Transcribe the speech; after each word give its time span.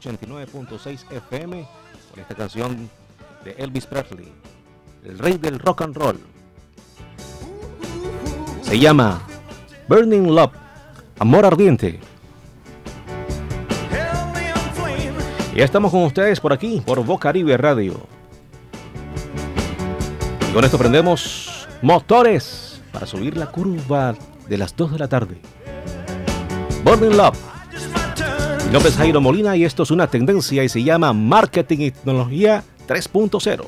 89.6 0.00 1.10
FM 1.10 1.66
con 2.10 2.20
esta 2.20 2.34
canción 2.34 2.90
de 3.44 3.52
Elvis 3.52 3.86
Presley, 3.86 4.32
el 5.04 5.18
rey 5.18 5.36
del 5.38 5.58
rock 5.58 5.82
and 5.82 5.96
roll. 5.96 6.18
Se 8.62 8.78
llama 8.78 9.22
Burning 9.88 10.34
Love, 10.34 10.52
Amor 11.18 11.46
Ardiente. 11.46 12.00
Ya 15.54 15.64
estamos 15.64 15.90
con 15.90 16.04
ustedes 16.04 16.40
por 16.40 16.52
aquí, 16.52 16.80
por 16.86 17.04
Bocaribe 17.04 17.56
Radio. 17.56 18.00
Y 20.48 20.52
con 20.52 20.64
esto 20.64 20.78
prendemos 20.78 21.68
motores 21.82 22.80
para 22.92 23.06
subir 23.06 23.36
la 23.36 23.46
curva 23.46 24.14
de 24.48 24.58
las 24.58 24.74
2 24.74 24.92
de 24.92 24.98
la 24.98 25.08
tarde. 25.08 25.40
Burning 26.84 27.16
Love. 27.16 27.59
Mi 28.70 28.74
nombre 28.74 28.90
es 28.90 28.96
Jairo 28.98 29.20
Molina 29.20 29.56
y 29.56 29.64
esto 29.64 29.82
es 29.82 29.90
una 29.90 30.06
tendencia 30.06 30.62
y 30.62 30.68
se 30.68 30.84
llama 30.84 31.12
Marketing 31.12 31.78
y 31.80 31.90
Tecnología 31.90 32.62
3.0. 32.86 33.64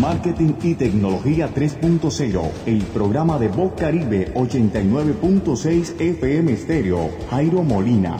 Marketing 0.00 0.54
y 0.62 0.74
Tecnología 0.74 1.50
3.0, 1.54 2.50
el 2.64 2.82
programa 2.94 3.38
de 3.38 3.48
Voz 3.48 3.74
Caribe 3.76 4.32
89.6 4.32 6.00
FM 6.00 6.50
Estéreo, 6.50 7.10
Jairo 7.28 7.62
Molina. 7.62 8.16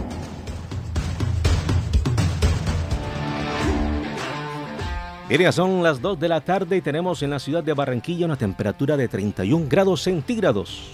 Bien, 5.28 5.52
son 5.52 5.82
las 5.82 6.00
2 6.00 6.20
de 6.20 6.28
la 6.28 6.40
tarde 6.40 6.76
y 6.76 6.80
tenemos 6.80 7.20
en 7.20 7.30
la 7.30 7.40
ciudad 7.40 7.64
de 7.64 7.74
Barranquilla 7.74 8.26
una 8.26 8.36
temperatura 8.36 8.96
de 8.96 9.08
31 9.08 9.66
grados 9.68 10.02
centígrados. 10.02 10.92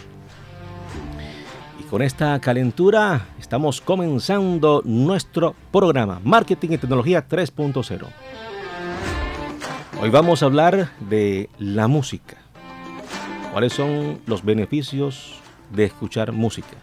Y 1.78 1.83
con 1.84 2.00
esta 2.00 2.41
calentura 2.41 3.27
estamos 3.38 3.83
comenzando 3.83 4.80
nuestro 4.86 5.55
programa 5.70 6.19
Marketing 6.25 6.70
y 6.70 6.78
Tecnología 6.78 7.28
3.0. 7.28 8.06
Hoy 10.00 10.08
vamos 10.08 10.42
a 10.42 10.47
hablar 10.47 10.88
de 10.98 11.50
la 11.58 11.86
música. 11.86 12.38
¿Cuáles 13.53 13.75
son 13.75 14.19
los 14.25 14.42
beneficios 14.42 15.34
de 15.70 15.84
escuchar 15.84 16.33
música? 16.33 16.78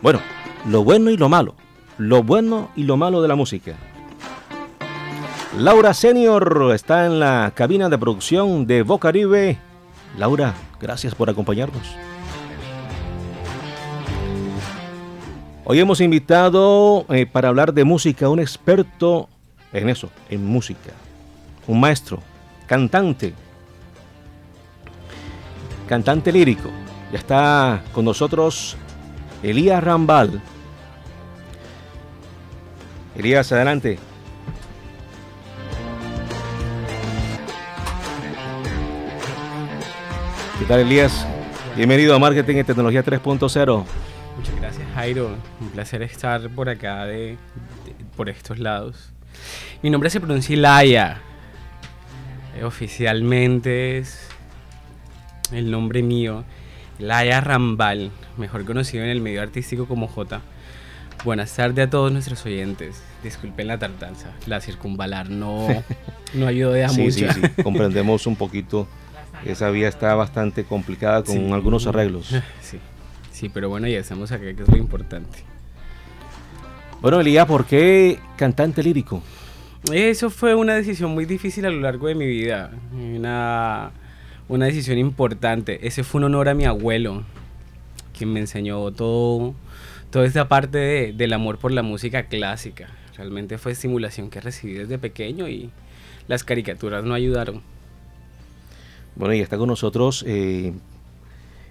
Bueno, 0.00 0.20
lo 0.66 0.84
bueno 0.84 1.10
y 1.10 1.18
lo 1.18 1.28
malo. 1.28 1.54
Lo 1.98 2.22
bueno 2.22 2.70
y 2.76 2.84
lo 2.84 2.96
malo 2.96 3.20
de 3.20 3.28
la 3.28 3.36
música. 3.36 3.76
Laura 5.58 5.94
Senior 5.94 6.70
está 6.74 7.06
en 7.06 7.18
la 7.18 7.52
cabina 7.56 7.88
de 7.88 7.98
producción 7.98 8.68
de 8.68 8.82
Bocaribe. 8.82 9.58
Laura, 10.16 10.54
gracias 10.80 11.12
por 11.12 11.28
acompañarnos. 11.28 11.96
Hoy 15.64 15.80
hemos 15.80 16.00
invitado 16.00 17.04
eh, 17.08 17.26
para 17.26 17.48
hablar 17.48 17.74
de 17.74 17.82
música 17.82 18.26
a 18.26 18.28
un 18.28 18.38
experto 18.38 19.28
en 19.72 19.88
eso, 19.88 20.08
en 20.28 20.46
música. 20.46 20.92
Un 21.66 21.80
maestro, 21.80 22.20
cantante, 22.68 23.34
cantante 25.88 26.30
lírico. 26.30 26.70
Ya 27.10 27.18
está 27.18 27.82
con 27.92 28.04
nosotros 28.04 28.76
Elías 29.42 29.82
Rambal. 29.82 30.40
Elías, 33.16 33.50
adelante. 33.50 33.98
¿Qué 40.60 40.66
tal, 40.66 40.80
Elías? 40.80 41.26
Bienvenido 41.74 42.14
a 42.14 42.18
Marketing 42.18 42.56
y 42.56 42.64
Tecnología 42.64 43.02
3.0. 43.02 43.84
Muchas 44.36 44.56
gracias, 44.56 44.86
Jairo. 44.94 45.34
Un 45.58 45.70
placer 45.70 46.02
estar 46.02 46.50
por 46.50 46.68
acá, 46.68 47.06
de, 47.06 47.38
por 48.14 48.28
estos 48.28 48.58
lados. 48.58 49.10
Mi 49.82 49.88
nombre 49.88 50.10
se 50.10 50.20
pronuncia 50.20 50.54
Ilaya. 50.54 51.22
Eh, 52.58 52.64
oficialmente 52.64 53.96
es 53.96 54.28
el 55.50 55.70
nombre 55.70 56.02
mío, 56.02 56.44
Ilaya 56.98 57.40
Rambal, 57.40 58.10
mejor 58.36 58.66
conocido 58.66 59.02
en 59.02 59.08
el 59.08 59.22
medio 59.22 59.40
artístico 59.40 59.88
como 59.88 60.08
J. 60.08 60.42
Buenas 61.24 61.56
tardes 61.56 61.86
a 61.86 61.90
todos 61.90 62.12
nuestros 62.12 62.44
oyentes. 62.44 63.02
Disculpen 63.22 63.66
la 63.66 63.78
tardanza, 63.78 64.34
la 64.46 64.60
circunvalar 64.60 65.30
no, 65.30 65.68
no 66.34 66.46
ayudó 66.46 66.72
de 66.72 66.84
a 66.84 66.90
sí, 66.90 67.00
mucho. 67.00 67.32
Sí, 67.32 67.40
sí, 67.56 67.62
comprendemos 67.62 68.26
un 68.26 68.36
poquito 68.36 68.86
esa 69.44 69.70
vía 69.70 69.88
está 69.88 70.14
bastante 70.14 70.64
complicada 70.64 71.22
con 71.22 71.36
sí. 71.36 71.52
algunos 71.52 71.86
arreglos. 71.86 72.34
Sí, 72.60 72.78
sí, 73.32 73.48
pero 73.48 73.68
bueno, 73.68 73.88
ya 73.88 73.98
estamos 73.98 74.30
acá, 74.32 74.44
que 74.54 74.62
es 74.62 74.68
lo 74.68 74.76
importante. 74.76 75.38
Bueno, 77.00 77.20
Elías, 77.20 77.46
¿por 77.46 77.64
qué 77.64 78.18
cantante 78.36 78.82
lírico? 78.82 79.22
Eso 79.90 80.28
fue 80.28 80.54
una 80.54 80.74
decisión 80.74 81.12
muy 81.12 81.24
difícil 81.24 81.64
a 81.64 81.70
lo 81.70 81.80
largo 81.80 82.08
de 82.08 82.14
mi 82.14 82.26
vida. 82.26 82.70
Una, 82.92 83.92
una 84.48 84.66
decisión 84.66 84.98
importante. 84.98 85.86
Ese 85.86 86.04
fue 86.04 86.18
un 86.18 86.24
honor 86.24 86.50
a 86.50 86.54
mi 86.54 86.66
abuelo, 86.66 87.24
quien 88.16 88.32
me 88.32 88.40
enseñó 88.40 88.90
todo, 88.92 89.54
toda 90.10 90.26
esta 90.26 90.48
parte 90.48 90.76
de, 90.76 91.12
del 91.14 91.32
amor 91.32 91.56
por 91.56 91.72
la 91.72 91.82
música 91.82 92.24
clásica. 92.24 92.88
Realmente 93.16 93.56
fue 93.56 93.72
estimulación 93.72 94.28
que 94.28 94.40
recibí 94.40 94.74
desde 94.74 94.98
pequeño 94.98 95.48
y 95.48 95.70
las 96.28 96.44
caricaturas 96.44 97.02
no 97.02 97.14
ayudaron. 97.14 97.62
Bueno, 99.20 99.34
y 99.34 99.40
está 99.40 99.58
con 99.58 99.68
nosotros 99.68 100.24
eh, 100.26 100.72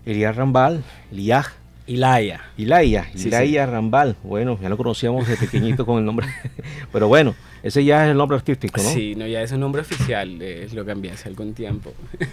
Elías 0.06 0.36
Rambal, 0.36 0.84
Eliaj. 1.12 1.48
Ilaya. 1.88 2.42
Ilaya, 2.58 3.08
Ilaya 3.16 3.66
sí, 3.66 3.72
Rambal. 3.72 4.16
Bueno, 4.24 4.60
ya 4.62 4.70
lo 4.70 4.78
conocíamos 4.78 5.28
de 5.28 5.36
pequeñito 5.36 5.84
con 5.84 5.98
el 5.98 6.06
nombre. 6.06 6.28
Pero 6.94 7.08
bueno, 7.08 7.34
ese 7.64 7.84
ya 7.84 8.06
es 8.06 8.12
el 8.12 8.18
nombre 8.18 8.38
artístico, 8.38 8.84
¿no? 8.84 8.90
Sí, 8.90 9.16
no, 9.16 9.26
ya 9.26 9.42
es 9.42 9.52
un 9.52 9.62
nombre 9.62 9.82
oficial, 9.82 10.40
eh, 10.40 10.70
lo 10.72 10.86
cambié 10.86 11.10
hace 11.10 11.28
algún 11.28 11.56
tiempo. 11.56 11.92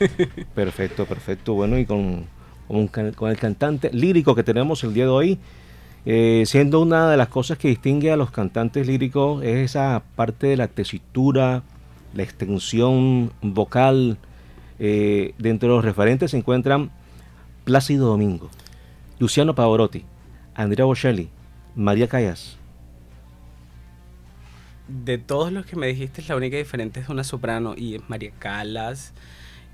perfecto, 0.55 1.07
perfecto. 1.07 1.55
Bueno, 1.55 1.79
y 1.79 1.87
con, 1.87 2.27
con, 2.69 3.13
con, 3.13 3.31
el 3.31 3.39
cantante 3.39 3.89
lírico 3.95 4.35
que 4.35 4.43
tenemos 4.43 4.85
el 4.85 4.93
día 4.93 5.05
de 5.05 5.11
hoy, 5.11 5.39
eh, 6.05 6.43
siendo 6.45 6.83
una 6.83 7.11
de 7.11 7.17
las 7.17 7.29
cosas 7.29 7.57
que 7.57 7.69
distingue 7.69 8.13
a 8.13 8.17
los 8.17 8.31
cantantes 8.31 8.87
líricos 8.87 9.43
es 9.43 9.71
esa 9.71 10.03
parte 10.15 10.49
de 10.49 10.59
la 10.59 10.69
tesitura, 10.69 11.63
la 12.13 12.23
extensión 12.23 13.33
vocal, 13.41 14.19
eh, 14.79 15.35
dentro 15.39 15.69
de 15.69 15.75
los 15.77 15.85
referentes 15.85 16.31
se 16.33 16.37
encuentran 16.37 16.91
Plácido 17.65 18.09
Domingo, 18.09 18.51
Luciano 19.19 19.55
Pavarotti, 19.55 20.05
Andrea 20.55 20.85
Bocelli, 20.85 21.29
María 21.75 22.09
Callas. 22.09 22.59
De 24.89 25.19
todos 25.19 25.51
los 25.51 25.67
que 25.67 25.77
me 25.77 25.89
dijiste, 25.89 26.23
la 26.29 26.37
única 26.37 26.57
diferente 26.57 27.01
es 27.01 27.09
una 27.09 27.25
soprano 27.25 27.75
y 27.77 27.97
es 27.97 28.09
María 28.09 28.31
Callas, 28.39 29.13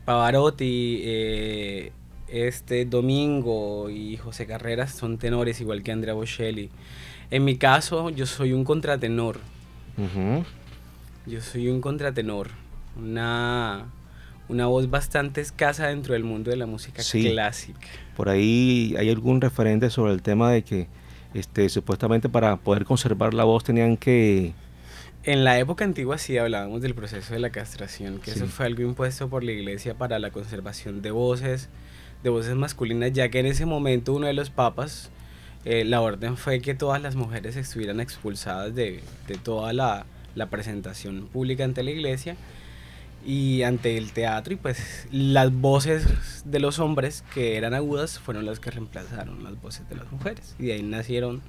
Pavarotti, 0.04 1.00
eh, 1.04 1.92
este 2.28 2.86
Domingo 2.86 3.90
y 3.90 4.16
José 4.16 4.46
Carreras 4.46 4.92
son 4.94 5.18
tenores 5.18 5.60
igual 5.60 5.82
que 5.82 5.92
Andrea 5.92 6.14
Bocelli. 6.14 6.70
En 7.30 7.44
mi 7.44 7.56
caso, 7.56 8.10
yo 8.10 8.26
soy 8.26 8.52
un 8.52 8.64
contratenor. 8.64 9.38
Uh 9.98 10.02
-huh. 10.02 10.44
Yo 11.26 11.40
soy 11.40 11.68
un 11.68 11.80
contratenor, 11.80 12.48
una 12.96 13.86
una 14.52 14.66
voz 14.66 14.90
bastante 14.90 15.40
escasa 15.40 15.88
dentro 15.88 16.12
del 16.12 16.24
mundo 16.24 16.50
de 16.50 16.56
la 16.56 16.66
música 16.66 17.02
sí. 17.02 17.30
clásica. 17.30 17.88
Por 18.14 18.28
ahí 18.28 18.94
hay 18.98 19.08
algún 19.10 19.40
referente 19.40 19.88
sobre 19.88 20.12
el 20.12 20.20
tema 20.20 20.52
de 20.52 20.62
que 20.62 20.88
este, 21.32 21.68
supuestamente 21.70 22.28
para 22.28 22.58
poder 22.58 22.84
conservar 22.84 23.32
la 23.32 23.44
voz 23.44 23.64
tenían 23.64 23.96
que... 23.96 24.52
En 25.24 25.44
la 25.44 25.58
época 25.58 25.84
antigua 25.84 26.18
sí 26.18 26.36
hablábamos 26.36 26.82
del 26.82 26.94
proceso 26.94 27.32
de 27.32 27.40
la 27.40 27.50
castración, 27.50 28.18
que 28.18 28.32
sí. 28.32 28.38
eso 28.38 28.46
fue 28.46 28.66
algo 28.66 28.82
impuesto 28.82 29.28
por 29.28 29.42
la 29.42 29.52
iglesia 29.52 29.94
para 29.94 30.18
la 30.18 30.30
conservación 30.30 31.00
de 31.00 31.12
voces, 31.12 31.68
de 32.22 32.28
voces 32.28 32.54
masculinas, 32.54 33.12
ya 33.12 33.30
que 33.30 33.38
en 33.40 33.46
ese 33.46 33.64
momento 33.64 34.12
uno 34.12 34.26
de 34.26 34.34
los 34.34 34.50
papas, 34.50 35.10
eh, 35.64 35.84
la 35.84 36.00
orden 36.00 36.36
fue 36.36 36.60
que 36.60 36.74
todas 36.74 37.00
las 37.00 37.14
mujeres 37.14 37.56
estuvieran 37.56 38.00
expulsadas 38.00 38.74
de, 38.74 39.00
de 39.28 39.36
toda 39.36 39.72
la, 39.72 40.04
la 40.34 40.50
presentación 40.50 41.28
pública 41.28 41.64
ante 41.64 41.82
la 41.82 41.92
iglesia 41.92 42.36
y 43.24 43.62
ante 43.62 43.96
el 43.96 44.12
teatro 44.12 44.54
y 44.54 44.56
pues 44.56 45.06
las 45.12 45.52
voces 45.52 46.42
de 46.44 46.58
los 46.60 46.78
hombres 46.78 47.24
que 47.34 47.56
eran 47.56 47.74
agudas 47.74 48.18
fueron 48.18 48.46
las 48.46 48.58
que 48.60 48.70
reemplazaron 48.70 49.44
las 49.44 49.60
voces 49.60 49.88
de 49.88 49.96
las 49.96 50.10
mujeres. 50.10 50.54
Y 50.58 50.66
de 50.66 50.74
ahí 50.74 50.82
nacieron 50.82 51.42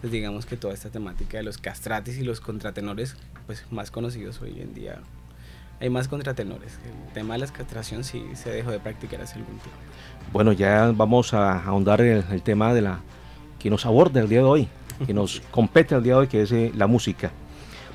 pues 0.00 0.12
digamos 0.12 0.46
que 0.46 0.56
toda 0.56 0.74
esta 0.74 0.90
temática 0.90 1.38
de 1.38 1.42
los 1.42 1.58
castratis 1.58 2.18
y 2.18 2.22
los 2.22 2.40
contratenores 2.40 3.16
pues 3.46 3.64
más 3.70 3.90
conocidos 3.90 4.40
hoy 4.40 4.60
en 4.60 4.74
día. 4.74 5.00
Hay 5.80 5.90
más 5.90 6.08
contratenores. 6.08 6.78
El 6.84 7.12
tema 7.12 7.34
de 7.34 7.40
la 7.40 7.46
castración 7.48 8.02
sí 8.04 8.24
se 8.34 8.50
dejó 8.50 8.70
de 8.70 8.78
practicar 8.78 9.20
hace 9.20 9.34
algún 9.34 9.58
tiempo. 9.58 9.78
Bueno 10.32 10.52
ya 10.52 10.92
vamos 10.94 11.34
a 11.34 11.64
ahondar 11.64 12.00
en 12.00 12.18
el, 12.18 12.24
el 12.30 12.42
tema 12.42 12.72
de 12.72 12.82
la 12.82 13.00
que 13.58 13.70
nos 13.70 13.84
aborda 13.84 14.20
el 14.20 14.28
día 14.28 14.38
de 14.38 14.44
hoy 14.44 14.68
que 15.04 15.12
nos 15.12 15.40
compete 15.50 15.94
el 15.94 16.02
día 16.02 16.14
de 16.14 16.20
hoy 16.20 16.26
que 16.28 16.42
es 16.42 16.52
eh, 16.52 16.72
la 16.74 16.86
música. 16.86 17.32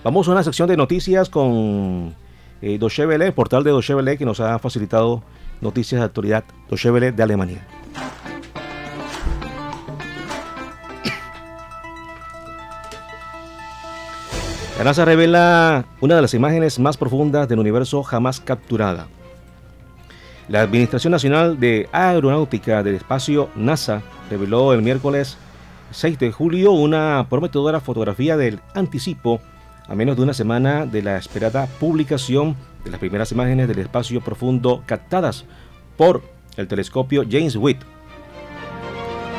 Vamos 0.03 0.27
a 0.27 0.31
una 0.31 0.43
sección 0.43 0.67
de 0.67 0.77
noticias 0.77 1.29
con 1.29 2.15
eh, 2.61 3.31
portal 3.31 3.63
de 3.63 3.71
Dochevele, 3.71 4.17
que 4.17 4.25
nos 4.25 4.39
ha 4.39 4.59
facilitado 4.59 5.23
noticias 5.61 6.01
de 6.01 6.05
actualidad 6.05 6.43
Dochevele 6.69 7.11
de 7.11 7.23
Alemania. 7.23 7.65
La 14.77 14.83
NASA 14.83 15.05
revela 15.05 15.85
una 16.01 16.15
de 16.15 16.21
las 16.21 16.33
imágenes 16.33 16.79
más 16.79 16.97
profundas 16.97 17.47
del 17.47 17.59
universo 17.59 18.03
jamás 18.03 18.39
capturada. 18.39 19.07
La 20.47 20.61
Administración 20.61 21.11
Nacional 21.11 21.59
de 21.59 21.87
Aeronáutica 21.91 22.83
del 22.83 22.95
Espacio, 22.95 23.49
NASA, 23.55 24.01
reveló 24.29 24.73
el 24.73 24.81
miércoles 24.81 25.37
6 25.91 26.19
de 26.19 26.31
julio 26.31 26.71
una 26.71 27.27
prometedora 27.29 27.79
fotografía 27.79 28.37
del 28.37 28.59
anticipo 28.73 29.39
a 29.87 29.95
menos 29.95 30.15
de 30.15 30.23
una 30.23 30.33
semana 30.33 30.85
de 30.85 31.01
la 31.01 31.17
esperada 31.17 31.67
publicación 31.79 32.55
de 32.83 32.91
las 32.91 32.99
primeras 32.99 33.31
imágenes 33.31 33.67
del 33.67 33.79
espacio 33.79 34.21
profundo 34.21 34.83
captadas 34.85 35.45
por 35.97 36.21
el 36.57 36.67
telescopio 36.67 37.23
James 37.29 37.55
Witt. 37.55 37.81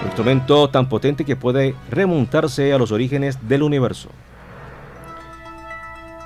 Un 0.00 0.06
instrumento 0.06 0.69
tan 0.69 0.89
potente 0.89 1.25
que 1.25 1.37
puede 1.37 1.75
remontarse 1.91 2.73
a 2.73 2.79
los 2.79 2.93
orígenes 2.93 3.39
del 3.49 3.62
universo. 3.62 4.09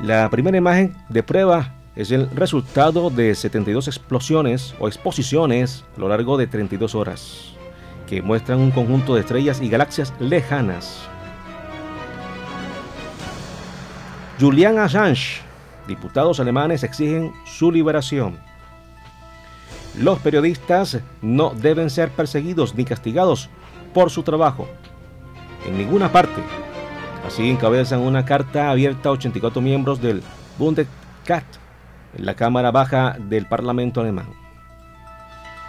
La 0.00 0.28
primera 0.30 0.58
imagen 0.58 0.94
de 1.08 1.22
prueba 1.22 1.74
es 1.94 2.10
el 2.10 2.28
resultado 2.30 3.08
de 3.08 3.34
72 3.34 3.88
explosiones 3.88 4.74
o 4.78 4.88
exposiciones 4.88 5.84
a 5.96 6.00
lo 6.00 6.08
largo 6.08 6.36
de 6.36 6.46
32 6.46 6.94
horas, 6.94 7.54
que 8.06 8.20
muestran 8.20 8.60
un 8.60 8.70
conjunto 8.70 9.14
de 9.14 9.22
estrellas 9.22 9.60
y 9.62 9.70
galaxias 9.70 10.12
lejanas. 10.20 11.08
Julian 14.38 14.78
Assange, 14.78 15.40
diputados 15.88 16.40
alemanes 16.40 16.82
exigen 16.82 17.32
su 17.46 17.72
liberación. 17.72 18.38
Los 19.98 20.18
periodistas 20.18 20.98
no 21.22 21.54
deben 21.54 21.88
ser 21.88 22.10
perseguidos 22.10 22.74
ni 22.74 22.84
castigados 22.84 23.48
por 23.94 24.10
su 24.10 24.22
trabajo. 24.22 24.68
En 25.66 25.78
ninguna 25.78 26.12
parte. 26.12 26.42
Así 27.26 27.48
encabezan 27.48 28.00
una 28.00 28.26
carta 28.26 28.70
abierta 28.70 29.08
a 29.08 29.12
84 29.12 29.62
miembros 29.62 30.02
del 30.02 30.22
Bundestag 30.58 31.44
en 32.14 32.26
la 32.26 32.34
Cámara 32.34 32.70
Baja 32.70 33.16
del 33.18 33.46
Parlamento 33.46 34.02
alemán. 34.02 34.26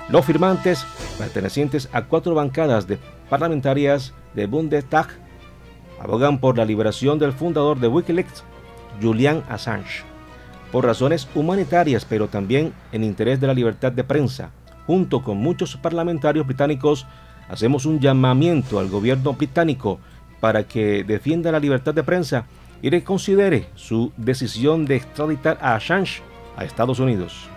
Los 0.09 0.25
firmantes, 0.25 0.85
pertenecientes 1.17 1.87
a 1.93 2.01
cuatro 2.01 2.35
bancadas 2.35 2.85
de 2.85 2.99
parlamentarias 3.29 4.13
de 4.33 4.45
Bundestag, 4.45 5.07
abogan 6.01 6.39
por 6.39 6.57
la 6.57 6.65
liberación 6.65 7.17
del 7.17 7.31
fundador 7.31 7.79
de 7.79 7.87
Wikileaks, 7.87 8.43
Julian 9.01 9.43
Assange, 9.49 10.03
por 10.71 10.85
razones 10.85 11.27
humanitarias, 11.35 12.05
pero 12.05 12.27
también 12.27 12.73
en 12.91 13.03
interés 13.03 13.39
de 13.39 13.47
la 13.47 13.53
libertad 13.53 13.91
de 13.91 14.03
prensa. 14.03 14.51
Junto 14.85 15.23
con 15.23 15.37
muchos 15.37 15.75
parlamentarios 15.77 16.45
británicos, 16.45 17.05
hacemos 17.49 17.85
un 17.85 17.99
llamamiento 17.99 18.79
al 18.79 18.89
gobierno 18.89 19.33
británico 19.33 19.99
para 20.39 20.63
que 20.63 21.03
defienda 21.03 21.51
la 21.51 21.59
libertad 21.59 21.93
de 21.93 22.03
prensa 22.03 22.45
y 22.81 22.89
reconsidere 22.89 23.69
su 23.75 24.11
decisión 24.17 24.85
de 24.85 24.97
extraditar 24.97 25.57
a 25.61 25.75
Assange 25.75 26.21
a 26.55 26.63
Estados 26.63 26.99
Unidos. 26.99 27.49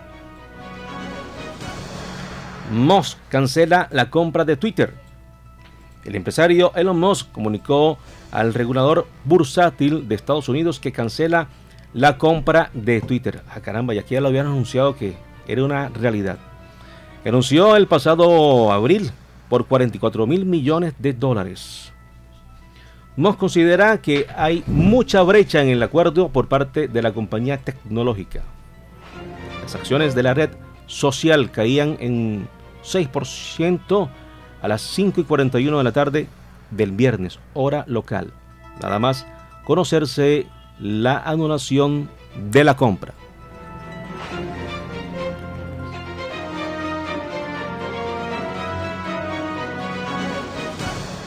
Musk 2.71 3.17
cancela 3.29 3.87
la 3.91 4.09
compra 4.09 4.45
de 4.45 4.55
Twitter. 4.55 4.93
El 6.03 6.15
empresario 6.15 6.71
Elon 6.75 6.99
Musk 6.99 7.31
comunicó 7.31 7.97
al 8.31 8.53
regulador 8.53 9.07
bursátil 9.23 10.07
de 10.07 10.15
Estados 10.15 10.49
Unidos 10.49 10.79
que 10.79 10.91
cancela 10.91 11.47
la 11.93 12.17
compra 12.17 12.71
de 12.73 13.01
Twitter. 13.01 13.43
Ah, 13.49 13.59
caramba, 13.59 13.93
y 13.93 13.99
aquí 13.99 14.15
ya 14.15 14.21
lo 14.21 14.29
habían 14.29 14.47
anunciado 14.47 14.95
que 14.95 15.15
era 15.47 15.63
una 15.63 15.89
realidad. 15.89 16.37
Anunció 17.25 17.75
el 17.75 17.87
pasado 17.87 18.71
abril 18.71 19.11
por 19.49 19.65
44 19.67 20.25
mil 20.25 20.45
millones 20.45 20.93
de 20.97 21.13
dólares. 21.13 21.91
Musk 23.17 23.37
considera 23.37 24.01
que 24.01 24.25
hay 24.35 24.63
mucha 24.67 25.21
brecha 25.21 25.61
en 25.61 25.67
el 25.67 25.83
acuerdo 25.83 26.29
por 26.29 26.47
parte 26.47 26.87
de 26.87 27.01
la 27.01 27.11
compañía 27.11 27.57
tecnológica. 27.57 28.41
Las 29.61 29.75
acciones 29.75 30.15
de 30.15 30.23
la 30.23 30.33
red 30.33 30.49
social 30.87 31.51
caían 31.51 31.97
en 31.99 32.47
6% 32.83 34.09
a 34.61 34.67
las 34.67 34.81
5 34.81 35.21
y 35.21 35.23
41 35.23 35.77
de 35.77 35.83
la 35.83 35.91
tarde 35.91 36.27
del 36.69 36.91
viernes, 36.91 37.39
hora 37.53 37.83
local. 37.87 38.33
Nada 38.81 38.99
más 38.99 39.25
conocerse 39.63 40.47
la 40.79 41.19
anulación 41.19 42.09
de 42.51 42.63
la 42.63 42.75
compra. 42.75 43.13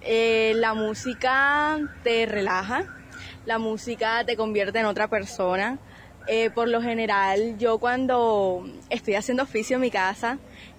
eh, 0.00 0.54
la 0.56 0.72
música 0.72 1.78
te 2.02 2.24
relaja, 2.24 2.86
la 3.44 3.58
música 3.58 4.24
te 4.24 4.38
convierte 4.38 4.78
en 4.78 4.86
otra 4.86 5.08
persona. 5.08 5.78
Eh, 6.28 6.48
por 6.48 6.68
lo 6.68 6.80
general, 6.80 7.58
yo 7.58 7.78
cuando 7.78 8.66
estoy 8.88 9.16
haciendo 9.16 9.42
oficio 9.42 9.76
en 9.76 9.82
mi 9.82 9.90
casa, 9.90 10.38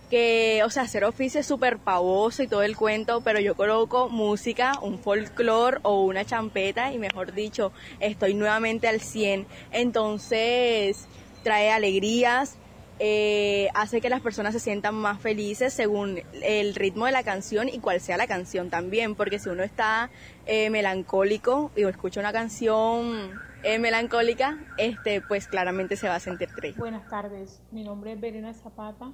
que, 0.10 0.62
o 0.66 0.70
sea, 0.70 0.84
hacer 0.84 1.04
oficio 1.04 1.40
es 1.40 1.46
súper 1.46 1.78
pavoso 1.80 2.44
y 2.44 2.48
todo 2.48 2.64
el 2.64 2.78
cuento, 2.78 3.22
pero 3.22 3.40
yo 3.40 3.56
coloco 3.56 4.10
música, 4.10 4.80
un 4.82 5.00
folclore 5.00 5.80
o 5.84 6.04
una 6.04 6.26
champeta 6.26 6.94
y 6.94 6.98
mejor 6.98 7.34
dicho, 7.34 7.72
estoy 8.00 8.34
nuevamente 8.34 8.88
al 8.88 9.02
100. 9.02 9.46
Entonces, 9.72 11.08
trae 11.44 11.72
alegrías, 11.72 12.58
eh, 13.00 13.68
hace 13.76 14.02
que 14.02 14.10
las 14.10 14.22
personas 14.22 14.54
se 14.54 14.60
sientan 14.60 14.96
más 14.96 15.22
felices 15.22 15.72
según 15.72 16.22
el 16.42 16.74
ritmo 16.74 17.06
de 17.06 17.12
la 17.12 17.22
canción 17.22 17.70
y 17.70 17.78
cuál 17.80 18.02
sea 18.02 18.18
la 18.18 18.26
canción 18.26 18.70
también, 18.70 19.14
porque 19.14 19.38
si 19.38 19.50
uno 19.50 19.62
está 19.62 20.10
eh, 20.48 20.70
melancólico 20.72 21.72
y 21.76 21.84
escucha 21.84 22.20
una 22.20 22.34
canción 22.34 23.40
eh, 23.62 23.78
melancólica, 23.78 24.58
este, 24.78 25.22
pues 25.22 25.48
claramente 25.48 25.96
se 25.96 26.08
va 26.08 26.16
a 26.16 26.20
sentir 26.20 26.50
triste. 26.56 26.80
Buenas 26.80 27.08
tardes, 27.08 27.62
mi 27.72 27.84
nombre 27.84 28.14
es 28.14 28.20
Verena 28.20 28.54
Zapata, 28.54 29.12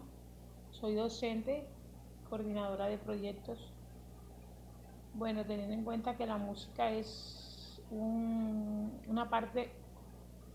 soy 0.84 0.96
docente, 0.96 1.66
coordinadora 2.30 2.88
de 2.88 2.98
proyectos. 2.98 3.72
Bueno, 5.14 5.46
teniendo 5.46 5.74
en 5.76 5.86
cuenta 5.86 6.18
que 6.18 6.26
la 6.26 6.38
música 6.38 6.92
es 6.92 7.82
una 7.90 9.30
parte 9.30 9.70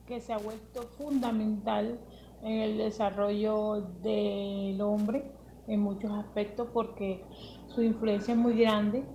que 0.07 0.21
se 0.21 0.35
ha 0.35 0.37
vuelto 0.37 0.83
fundamental 0.99 1.99
en 2.43 2.61
el 2.61 2.77
desarrollo 2.77 3.81
del 4.03 4.79
hombre 4.83 5.33
en 5.67 5.81
muchos 5.81 6.13
aspectos 6.13 6.69
porque 6.75 7.25
su 7.69 7.83
influencia 7.83 8.35
es 8.35 8.39
muy 8.39 8.53
grande. 8.53 9.07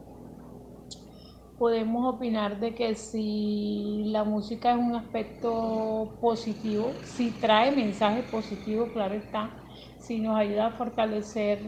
Podemos 1.60 2.12
opinar 2.12 2.60
de 2.60 2.74
que 2.74 2.96
si 2.96 4.06
la 4.08 4.24
música 4.24 4.72
es 4.72 4.80
un 4.80 4.96
aspecto 4.96 6.18
positivo, 6.20 6.92
si 7.04 7.30
trae 7.30 7.72
mensajes 7.72 8.26
positivos, 8.32 8.90
claro 8.94 9.14
está, 9.14 9.63
si 10.04 10.20
nos 10.20 10.38
ayuda 10.38 10.68
a 10.68 10.72
fortalecer 10.72 11.60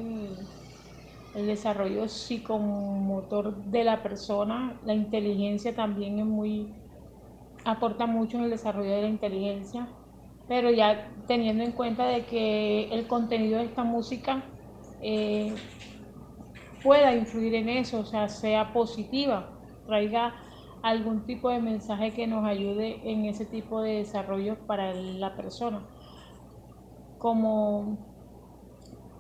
el 1.36 1.48
desarrollo 1.48 2.10
psicomotor 2.10 3.56
de 3.64 3.86
la 3.86 4.04
persona, 4.04 4.78
la 4.84 4.94
inteligencia 4.94 5.74
también 5.74 6.20
es 6.20 6.26
muy, 6.26 6.76
aporta 7.64 8.06
mucho 8.06 8.38
en 8.38 8.44
el 8.44 8.50
desarrollo 8.50 8.92
de 8.92 9.04
la 9.04 9.08
inteligencia, 9.08 9.88
pero 10.50 10.70
ya 10.70 11.14
teniendo 11.28 11.64
en 11.64 11.72
cuenta 11.72 12.08
de 12.08 12.26
que 12.26 12.90
el 12.92 13.08
contenido 13.08 13.60
de 13.60 13.66
esta 13.66 13.86
música 13.86 14.44
eh, 15.02 15.56
pueda 16.84 17.16
influir 17.16 17.56
en 17.56 17.70
eso, 17.70 18.02
o 18.02 18.06
sea, 18.06 18.28
sea 18.28 18.74
positiva, 18.74 19.50
traiga 19.86 20.36
algún 20.84 21.26
tipo 21.26 21.50
de 21.50 21.60
mensaje 21.60 22.12
que 22.12 22.28
nos 22.28 22.46
ayude 22.46 23.00
en 23.10 23.26
ese 23.26 23.46
tipo 23.46 23.82
de 23.82 24.00
desarrollo 24.00 24.58
para 24.68 24.94
la 24.94 25.38
persona. 25.38 25.82
Como 27.18 28.15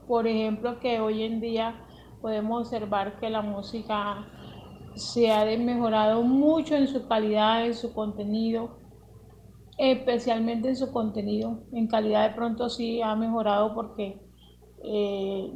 por 0.08 0.28
ejemplo 0.28 0.80
que 0.80 1.00
hoy 1.00 1.24
en 1.24 1.40
día 1.40 1.76
podemos 2.22 2.68
observar 2.68 3.20
que 3.20 3.30
la 3.30 3.42
música 3.42 4.26
se 4.96 5.32
ha 5.32 5.46
mejorado 5.58 6.22
mucho 6.24 6.76
en 6.76 6.88
su 6.88 7.08
calidad, 7.08 7.66
en 7.66 7.76
su 7.76 7.94
contenido, 7.94 8.78
especialmente 9.78 10.70
en 10.70 10.76
su 10.76 10.92
contenido. 10.92 11.64
En 11.74 11.88
calidad 11.88 12.30
de 12.30 12.36
pronto 12.36 12.70
sí 12.70 13.02
ha 13.02 13.16
mejorado 13.16 13.74
porque 13.76 14.22
eh, 14.84 15.52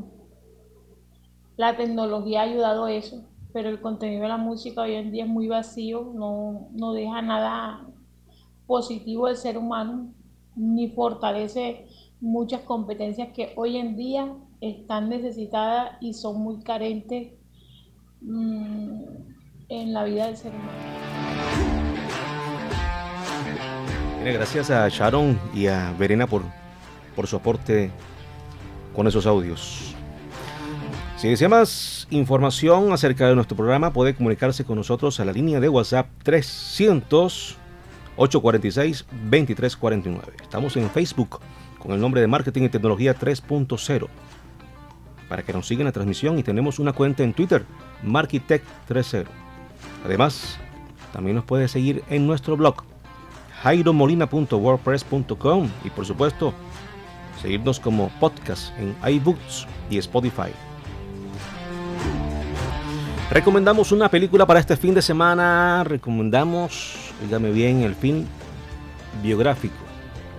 la 1.55 1.75
tecnología 1.77 2.41
ha 2.41 2.43
ayudado 2.43 2.85
a 2.85 2.93
eso, 2.93 3.23
pero 3.53 3.69
el 3.69 3.81
contenido 3.81 4.23
de 4.23 4.27
la 4.27 4.37
música 4.37 4.81
hoy 4.81 4.95
en 4.95 5.11
día 5.11 5.23
es 5.23 5.29
muy 5.29 5.47
vacío, 5.47 6.11
no, 6.13 6.69
no 6.71 6.93
deja 6.93 7.21
nada 7.21 7.87
positivo 8.67 9.27
del 9.27 9.37
ser 9.37 9.57
humano, 9.57 10.13
ni 10.55 10.89
fortalece 10.89 11.87
muchas 12.21 12.61
competencias 12.61 13.29
que 13.33 13.53
hoy 13.55 13.77
en 13.77 13.95
día 13.95 14.33
están 14.61 15.09
necesitadas 15.09 15.97
y 16.01 16.13
son 16.13 16.41
muy 16.41 16.61
carentes 16.63 17.33
mm, 18.21 19.03
en 19.69 19.93
la 19.93 20.03
vida 20.03 20.27
del 20.27 20.37
ser 20.37 20.53
humano. 20.53 20.89
gracias 24.23 24.69
a 24.69 24.87
Sharon 24.89 25.39
y 25.55 25.67
a 25.67 25.91
Verena 25.97 26.27
por, 26.27 26.43
por 27.15 27.25
su 27.25 27.37
aporte 27.37 27.89
con 28.95 29.07
esos 29.07 29.25
audios. 29.25 29.95
Si 31.17 31.27
desea 31.27 31.49
más 31.49 32.07
información 32.11 32.93
acerca 32.93 33.27
de 33.27 33.35
nuestro 33.35 33.57
programa, 33.57 33.91
puede 33.91 34.13
comunicarse 34.13 34.63
con 34.63 34.75
nosotros 34.75 35.19
a 35.19 35.25
la 35.25 35.33
línea 35.33 35.59
de 35.59 35.67
WhatsApp 35.67 36.07
300 36.23 37.57
846 38.15 39.05
2349. 39.09 40.37
Estamos 40.41 40.75
en 40.77 40.89
Facebook 40.89 41.39
con 41.79 41.93
el 41.93 41.99
nombre 41.99 42.21
de 42.21 42.27
Marketing 42.27 42.63
y 42.63 42.69
Tecnología 42.69 43.17
3.0 43.17 44.07
para 45.29 45.43
que 45.43 45.53
nos 45.53 45.67
sigan 45.67 45.85
la 45.85 45.91
transmisión 45.91 46.39
y 46.39 46.43
tenemos 46.43 46.79
una 46.79 46.91
cuenta 46.91 47.23
en 47.23 47.33
Twitter, 47.33 47.63
Markitech 48.03 48.63
3.0. 48.89 49.27
Además, 50.03 50.57
también 51.13 51.35
nos 51.35 51.45
puede 51.45 51.67
seguir 51.67 52.03
en 52.09 52.25
nuestro 52.27 52.57
blog, 52.57 52.83
jairomolina.wordpress.com 53.61 55.69
y 55.85 55.89
por 55.91 56.05
supuesto, 56.05 56.53
seguirnos 57.41 57.79
como 57.79 58.09
podcast 58.19 58.77
en 58.79 58.93
iBooks 59.07 59.67
y 59.89 59.97
Spotify. 59.99 60.51
Recomendamos 63.29 63.91
una 63.91 64.09
película 64.09 64.47
para 64.47 64.59
este 64.59 64.75
fin 64.75 64.95
de 64.95 65.03
semana. 65.03 65.83
Recomendamos, 65.83 67.13
dígame 67.23 67.51
bien, 67.51 67.83
el 67.83 67.93
film 67.93 68.25
biográfico 69.21 69.75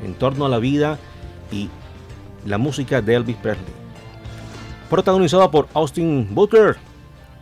en 0.05 0.15
torno 0.15 0.47
a 0.47 0.49
la 0.49 0.59
vida 0.59 0.99
y 1.51 1.69
la 2.45 2.59
música 2.59 3.03
de 3.03 3.15
Elvis 3.15 3.37
Presley. 3.37 3.73
Protagonizada 4.89 5.51
por 5.51 5.69
Austin 5.75 6.29
Butler, 6.35 6.77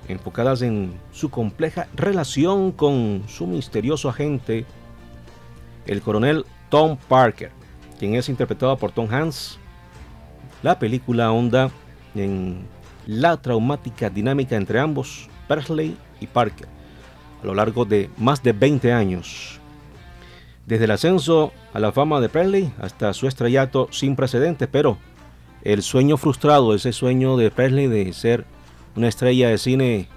enfocadas 0.08 0.62
en 0.62 0.92
su 1.12 1.30
compleja 1.30 1.88
relación 1.94 2.72
con 2.72 3.24
su 3.28 3.46
misterioso 3.46 4.08
agente, 4.08 4.66
el 5.86 6.02
coronel 6.02 6.44
Tom 6.68 6.96
Parker, 7.08 7.50
quien 7.98 8.14
es 8.14 8.28
interpretado 8.28 8.76
por 8.76 8.92
Tom 8.92 9.08
Hanks. 9.10 9.58
La 10.62 10.78
película 10.78 11.32
onda 11.32 11.70
en 12.14 12.66
la 13.06 13.36
traumática 13.40 14.10
dinámica 14.10 14.56
entre 14.56 14.80
ambos, 14.80 15.28
Presley 15.46 15.96
y 16.20 16.26
Parker, 16.26 16.68
a 17.42 17.46
lo 17.46 17.54
largo 17.54 17.84
de 17.84 18.10
más 18.18 18.42
de 18.42 18.52
20 18.52 18.92
años. 18.92 19.58
Desde 20.68 20.84
el 20.84 20.90
ascenso 20.90 21.54
a 21.72 21.80
la 21.80 21.92
fama 21.92 22.20
de 22.20 22.28
Presley 22.28 22.70
hasta 22.78 23.14
su 23.14 23.26
estrellato 23.26 23.88
sin 23.90 24.16
precedentes, 24.16 24.68
pero 24.70 24.98
el 25.62 25.82
sueño 25.82 26.18
frustrado, 26.18 26.74
ese 26.74 26.92
sueño 26.92 27.38
de 27.38 27.50
Presley 27.50 27.86
de 27.86 28.12
ser 28.12 28.44
una 28.94 29.08
estrella 29.08 29.48
de 29.48 29.56
cine 29.56 30.08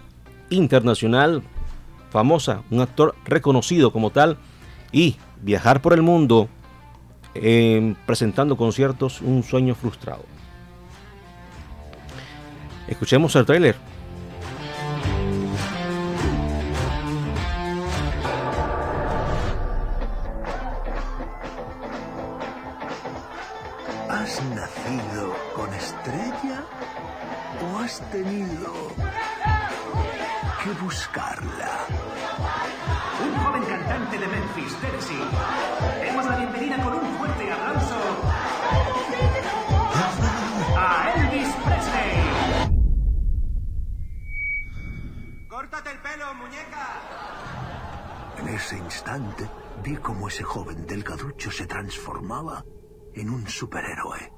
internacional, 0.50 1.42
famosa, 2.10 2.64
un 2.70 2.82
actor 2.82 3.16
reconocido 3.24 3.94
como 3.94 4.10
tal, 4.10 4.40
y 4.92 5.16
viajar 5.42 5.82
por 5.82 5.94
el 5.94 6.02
mundo 6.02 6.50
eh, 7.34 7.96
presentando 8.06 8.58
conciertos, 8.58 9.22
un 9.22 9.44
sueño 9.44 9.74
frustrado. 9.74 10.26
Escuchemos 12.90 13.34
el 13.38 13.46
tráiler. 13.46 13.91
¿Has 24.22 24.40
nacido 24.44 25.34
con 25.56 25.74
estrella 25.74 26.64
o 27.60 27.80
has 27.80 28.00
tenido 28.12 28.72
que 30.64 30.72
buscarla? 30.80 31.88
Un 33.26 33.36
joven 33.44 33.64
cantante 33.64 34.20
de 34.20 34.28
Memphis, 34.28 34.76
Tennessee. 34.80 35.26
Demos 36.04 36.26
la 36.28 36.36
bienvenida 36.36 36.84
con 36.84 36.94
un 36.94 37.18
fuerte 37.18 37.52
aplauso 37.52 37.96
a 40.78 41.14
Elvis 41.16 41.56
Presley. 41.66 42.70
¡Córtate 45.50 45.90
el 45.94 45.98
pelo, 45.98 46.34
muñeca! 46.36 46.88
En 48.38 48.50
ese 48.50 48.78
instante 48.78 49.50
vi 49.84 49.98
cómo 49.98 50.28
ese 50.28 50.44
joven 50.44 50.86
delgaducho 50.86 51.50
se 51.50 51.66
transformaba 51.66 52.64
en 53.16 53.30
un 53.30 53.48
superhéroe. 53.48 54.32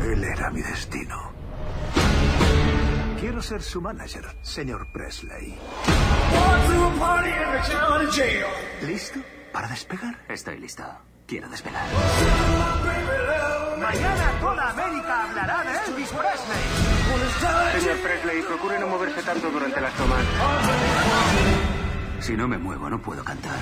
Él 0.00 0.24
era 0.24 0.50
mi 0.50 0.62
destino. 0.62 1.32
Quiero 3.20 3.42
ser 3.42 3.62
su 3.62 3.80
manager, 3.80 4.24
señor 4.42 4.86
Presley. 4.92 5.58
¿Listo 8.82 9.20
para 9.52 9.68
despegar? 9.68 10.24
Estoy 10.28 10.58
listo. 10.58 10.84
Quiero 11.26 11.48
despegar. 11.48 11.82
Mañana 13.80 14.32
toda 14.40 14.70
América 14.70 15.24
hablará 15.24 15.62
de 15.64 15.90
Elvis 15.90 16.08
Presley. 16.10 17.80
Señor 17.80 17.96
Presley, 17.98 18.42
procure 18.42 18.78
no 18.78 18.86
moverse 18.86 19.22
tanto 19.22 19.50
durante 19.50 19.80
las 19.80 19.92
tomas. 19.94 20.24
Si 22.20 22.36
no 22.36 22.46
me 22.46 22.58
muevo, 22.58 22.88
no 22.88 23.00
puedo 23.02 23.24
cantar. 23.24 23.58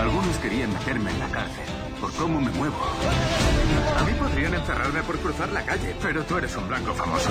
Algunos 0.00 0.36
querían 0.38 0.72
meterme 0.72 1.10
en 1.10 1.18
la 1.20 1.28
cárcel 1.28 1.83
por 2.04 2.12
cómo 2.16 2.38
me 2.38 2.50
muevo. 2.50 2.76
A 3.98 4.04
mí 4.04 4.12
podrían 4.18 4.52
encerrarme 4.52 5.02
por 5.04 5.18
cruzar 5.20 5.50
la 5.52 5.64
calle, 5.64 5.96
pero 6.02 6.22
tú 6.24 6.36
eres 6.36 6.54
un 6.54 6.68
blanco 6.68 6.92
famoso. 6.92 7.30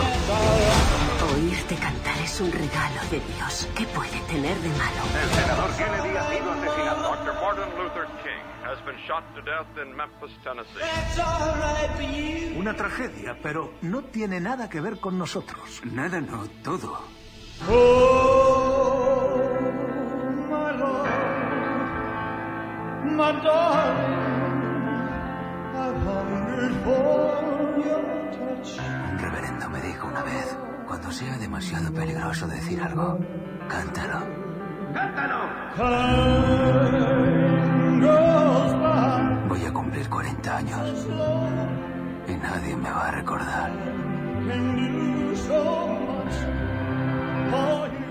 Oírte 1.36 1.76
cantar 1.76 2.18
es 2.18 2.42
un 2.42 2.52
regalo 2.52 3.02
de 3.12 3.20
Dios. 3.20 3.70
¿Qué 3.76 3.86
puede 3.86 4.20
tener 4.28 4.58
de 4.58 4.70
malo? 4.70 5.04
El 5.22 5.30
senador 5.30 5.70
Kennedy 5.78 6.18
ha 6.18 6.28
sido 6.28 6.52
asesinado. 6.54 7.04
Dr. 7.04 7.34
Martin 7.36 7.70
Luther 7.78 8.08
King 8.24 8.44
has 8.66 8.84
been 8.84 8.98
shot 9.08 9.24
to 9.36 9.42
death 9.44 9.78
in 9.78 9.96
Memphis, 9.96 10.36
Tennessee. 10.44 10.82
Una 12.58 12.76
tragedia, 12.76 13.38
pero 13.44 13.76
no 13.84 14.06
tiene 14.06 14.40
nada 14.40 14.70
que 14.70 14.82
ver 14.82 15.00
con 15.00 15.20
nosotros. 15.20 15.84
Nada, 15.84 16.20
no, 16.20 16.48
todo. 16.64 16.98
Un 26.86 28.24
reverendo 29.18 29.70
me 29.70 29.82
dijo 29.82 30.08
una 30.08 30.22
vez, 30.24 30.58
cuando 30.88 31.12
sea 31.12 31.38
demasiado 31.38 31.94
peligroso 31.94 32.48
decir 32.48 32.82
algo, 32.82 33.18
cántalo. 33.70 34.26
¡Cántalo! 34.94 35.64
Voy 39.48 39.66
a 39.66 39.74
cumplir 39.74 40.10
40 40.10 40.58
años 40.58 41.08
y 42.28 42.34
nadie 42.36 42.76
me 42.76 42.90
va 42.90 43.08
a 43.08 43.12
recordar. 43.12 43.72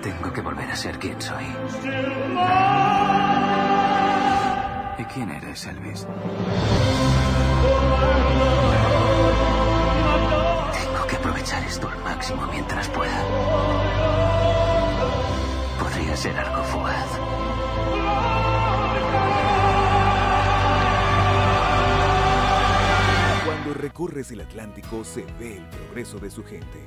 Tengo 0.03 0.33
que 0.33 0.41
volver 0.41 0.71
a 0.71 0.77
ser 0.77 0.99
quien 0.99 1.21
soy. 1.21 1.45
¿Y 4.99 5.05
quién 5.05 5.31
eres, 5.31 5.67
Elvis? 5.67 6.07
Tengo 10.73 11.07
que 11.07 11.17
aprovechar 11.17 11.63
esto 11.65 11.89
al 11.89 11.99
máximo 12.03 12.47
mientras 12.51 12.89
pueda. 12.89 13.25
Podría 15.79 16.17
ser 16.17 16.37
algo 16.37 16.65
fugaz. 16.65 17.09
Cuando 23.45 23.75
recorres 23.75 24.31
el 24.31 24.41
Atlántico 24.41 25.05
se 25.05 25.25
ve 25.39 25.57
el 25.59 25.69
progreso 25.69 26.19
de 26.19 26.31
su 26.31 26.45
gente. 26.45 26.79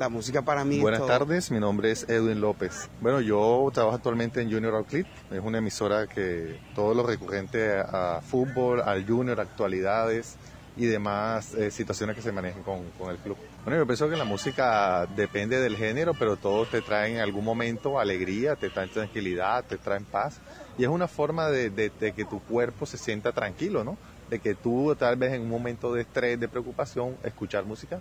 La 0.00 0.08
música 0.08 0.40
para 0.40 0.64
mí 0.64 0.80
Buenas 0.80 1.00
es 1.02 1.06
todo. 1.06 1.18
tardes, 1.18 1.50
mi 1.50 1.60
nombre 1.60 1.90
es 1.90 2.08
Edwin 2.08 2.40
López. 2.40 2.88
Bueno, 3.02 3.20
yo 3.20 3.68
trabajo 3.70 3.96
actualmente 3.96 4.40
en 4.40 4.50
Junior 4.50 4.74
Outlet, 4.76 5.06
es 5.30 5.40
una 5.40 5.58
emisora 5.58 6.06
que 6.06 6.56
todo 6.74 6.94
lo 6.94 7.02
recurrente 7.06 7.78
a, 7.78 8.22
fútbol, 8.22 8.80
al 8.80 9.06
Junior, 9.06 9.38
actualidades 9.38 10.38
y 10.74 10.86
demás 10.86 11.52
eh, 11.52 11.70
situaciones 11.70 12.16
que 12.16 12.22
se 12.22 12.32
manejen 12.32 12.62
con, 12.62 12.90
con 12.92 13.10
el 13.10 13.18
club. 13.18 13.36
Bueno, 13.62 13.76
yo 13.78 13.86
pienso 13.86 14.08
que 14.08 14.16
la 14.16 14.24
música 14.24 15.04
depende 15.14 15.60
del 15.60 15.76
género, 15.76 16.14
pero 16.14 16.38
todos 16.38 16.70
te 16.70 16.80
traen 16.80 17.16
en 17.16 17.20
algún 17.20 17.44
momento 17.44 18.00
alegría, 18.00 18.56
te 18.56 18.70
traen 18.70 18.88
tranquilidad, 18.88 19.66
te 19.66 19.76
traen 19.76 20.06
paz. 20.06 20.40
Y 20.78 20.84
es 20.84 20.88
una 20.88 21.08
forma 21.08 21.48
de, 21.50 21.68
de- 21.68 21.90
de 22.00 22.12
que 22.12 22.24
tu 22.24 22.40
cuerpo 22.42 22.86
se 22.86 22.96
sienta 22.96 23.32
tranquilo, 23.32 23.84
¿no? 23.84 23.98
De 24.30 24.38
que 24.38 24.54
tú 24.54 24.96
tal 24.98 25.16
vez 25.16 25.34
en 25.34 25.42
un 25.42 25.50
momento 25.50 25.92
de 25.92 26.00
estrés, 26.00 26.40
de 26.40 26.48
preocupación, 26.48 27.18
escuchar 27.22 27.66
música 27.66 28.00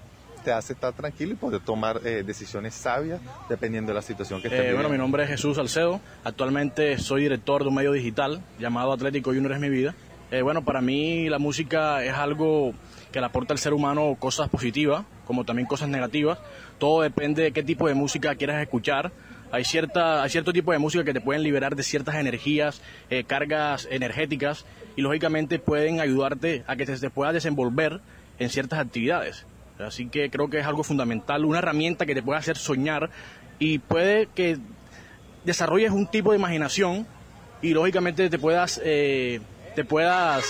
te 0.50 0.54
hace 0.54 0.74
estar 0.74 0.94
tranquilo 0.94 1.34
y 1.34 1.36
poder 1.36 1.62
tomar 1.62 2.02
eh, 2.04 2.24
decisiones 2.26 2.74
sabias 2.74 3.22
dependiendo 3.48 3.92
de 3.92 3.94
la 3.94 4.02
situación 4.02 4.42
que 4.42 4.48
estés 4.48 4.60
Eh, 4.62 4.64
bueno, 4.74 4.90
viviendo. 4.90 4.94
mi 4.94 4.98
nombre 4.98 5.24
es 5.24 5.30
Jesús 5.30 5.58
Salcedo. 5.58 6.02
Actualmente 6.24 6.98
soy 6.98 7.22
director 7.22 7.62
de 7.62 7.70
un 7.70 7.76
medio 7.76 7.92
digital 7.92 8.42
llamado 8.58 8.92
Atlético 8.92 9.30
Junior 9.30 9.52
es 9.52 9.60
mi 9.60 9.70
vida. 9.70 9.94
Eh, 10.32 10.42
bueno, 10.42 10.66
para 10.66 10.82
mí 10.82 11.30
la 11.30 11.38
música 11.38 12.04
es 12.04 12.14
algo 12.14 12.74
que 13.12 13.20
le 13.20 13.28
aporta 13.28 13.54
al 13.54 13.60
ser 13.60 13.74
humano 13.76 14.16
cosas 14.18 14.50
positivas, 14.50 15.06
como 15.26 15.46
también 15.46 15.68
cosas 15.68 15.88
negativas. 15.88 16.40
Todo 16.80 17.04
depende 17.04 17.44
de 17.44 17.52
qué 17.52 17.62
tipo 17.62 17.88
de 17.88 17.94
música 17.94 18.34
quieras 18.34 18.60
escuchar. 18.60 19.12
Hay, 19.52 19.66
cierta, 19.66 20.24
hay 20.24 20.32
cierto 20.32 20.52
tipo 20.52 20.72
de 20.72 20.80
música 20.80 21.04
que 21.04 21.14
te 21.14 21.22
pueden 21.22 21.44
liberar 21.44 21.76
de 21.76 21.84
ciertas 21.84 22.16
energías, 22.16 22.82
eh, 23.12 23.24
cargas 23.24 23.88
energéticas, 23.92 24.66
y 24.96 25.02
lógicamente 25.02 25.60
pueden 25.60 26.00
ayudarte 26.02 26.64
a 26.66 26.76
que 26.76 26.88
te, 26.88 26.98
te 26.98 27.10
puedas 27.12 27.36
desenvolver 27.36 28.00
en 28.40 28.50
ciertas 28.50 28.80
actividades. 28.80 29.46
Así 29.80 30.08
que 30.10 30.30
creo 30.30 30.50
que 30.50 30.60
es 30.60 30.66
algo 30.66 30.84
fundamental, 30.84 31.46
una 31.46 31.60
herramienta 31.60 32.06
que 32.06 32.14
te 32.14 32.22
puede 32.22 32.38
hacer 32.40 32.58
soñar 32.58 33.10
y 33.60 33.80
puede 33.80 34.28
que 34.28 34.58
desarrolles 35.46 35.92
un 35.92 36.06
tipo 36.08 36.32
de 36.32 36.38
imaginación 36.38 37.08
y 37.62 37.74
lógicamente 37.74 38.30
te 38.30 38.38
puedas, 38.40 38.80
eh, 38.84 39.40
te 39.76 39.86
puedas, 39.86 40.44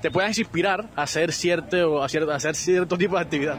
te 0.00 0.10
puedas 0.10 0.38
inspirar 0.38 0.88
a 0.96 1.02
hacer 1.02 1.32
cierto, 1.32 2.02
a 2.02 2.08
cierto, 2.08 2.32
a 2.32 2.36
hacer 2.36 2.54
cierto 2.56 2.96
tipo 2.96 3.16
de 3.16 3.22
actividad. 3.22 3.58